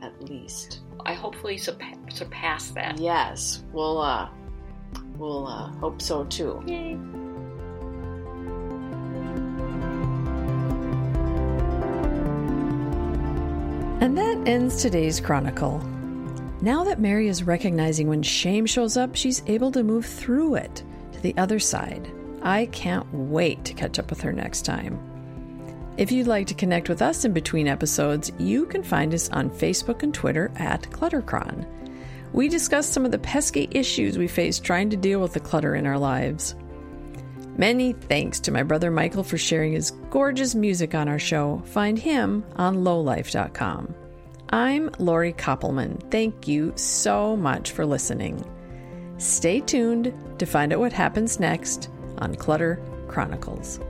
At 0.01 0.23
least. 0.23 0.81
I 1.05 1.13
hopefully 1.13 1.57
surpa- 1.57 2.11
surpass 2.13 2.69
that. 2.71 2.97
Yes, 2.99 3.63
we'll 3.73 3.99
uh, 3.99 4.29
we'll 5.17 5.47
uh, 5.47 5.69
hope 5.79 6.01
so 6.01 6.23
too. 6.25 6.61
Yay. 6.65 6.97
And 13.99 14.15
that 14.17 14.47
ends 14.47 14.81
today's 14.81 15.19
chronicle. 15.19 15.81
Now 16.61 16.83
that 16.85 16.99
Mary 16.99 17.27
is 17.27 17.43
recognizing 17.43 18.07
when 18.07 18.23
shame 18.23 18.65
shows 18.65 18.97
up, 18.97 19.15
she's 19.15 19.43
able 19.45 19.71
to 19.73 19.83
move 19.83 20.05
through 20.05 20.55
it 20.55 20.83
to 21.13 21.21
the 21.21 21.37
other 21.37 21.59
side. 21.59 22.11
I 22.41 22.65
can't 22.67 23.05
wait 23.13 23.63
to 23.65 23.73
catch 23.73 23.99
up 23.99 24.09
with 24.09 24.21
her 24.21 24.33
next 24.33 24.63
time. 24.63 24.99
If 25.97 26.11
you'd 26.11 26.27
like 26.27 26.47
to 26.47 26.55
connect 26.55 26.89
with 26.89 27.01
us 27.01 27.25
in 27.25 27.33
between 27.33 27.67
episodes, 27.67 28.31
you 28.39 28.65
can 28.65 28.83
find 28.83 29.13
us 29.13 29.29
on 29.29 29.49
Facebook 29.49 30.01
and 30.01 30.13
Twitter 30.13 30.51
at 30.55 30.83
Cluttercron. 30.83 31.65
We 32.33 32.49
discuss 32.49 32.87
some 32.87 33.05
of 33.05 33.11
the 33.11 33.19
pesky 33.19 33.67
issues 33.71 34.17
we 34.17 34.27
face 34.27 34.59
trying 34.59 34.89
to 34.91 34.97
deal 34.97 35.21
with 35.21 35.33
the 35.33 35.39
clutter 35.39 35.75
in 35.75 35.85
our 35.85 35.97
lives. 35.97 36.55
Many 37.55 37.93
thanks 37.93 38.39
to 38.41 38.51
my 38.51 38.63
brother 38.63 38.91
Michael 38.91 39.23
for 39.23 39.37
sharing 39.37 39.73
his 39.73 39.91
gorgeous 40.09 40.53
music 40.53 40.93
on 40.93 41.07
our 41.07 41.19
show. 41.19 41.61
Find 41.65 41.97
him 41.97 42.45
on 42.55 42.77
lowlife.com. 42.83 43.95
I'm 44.49 44.89
Lori 44.97 45.33
Koppelman. 45.33 46.09
Thank 46.09 46.47
you 46.47 46.71
so 46.77 47.35
much 47.35 47.71
for 47.71 47.85
listening. 47.85 48.45
Stay 49.17 49.59
tuned 49.59 50.13
to 50.39 50.45
find 50.45 50.71
out 50.71 50.79
what 50.79 50.93
happens 50.93 51.37
next 51.37 51.89
on 52.19 52.33
Clutter 52.35 52.81
Chronicles. 53.09 53.81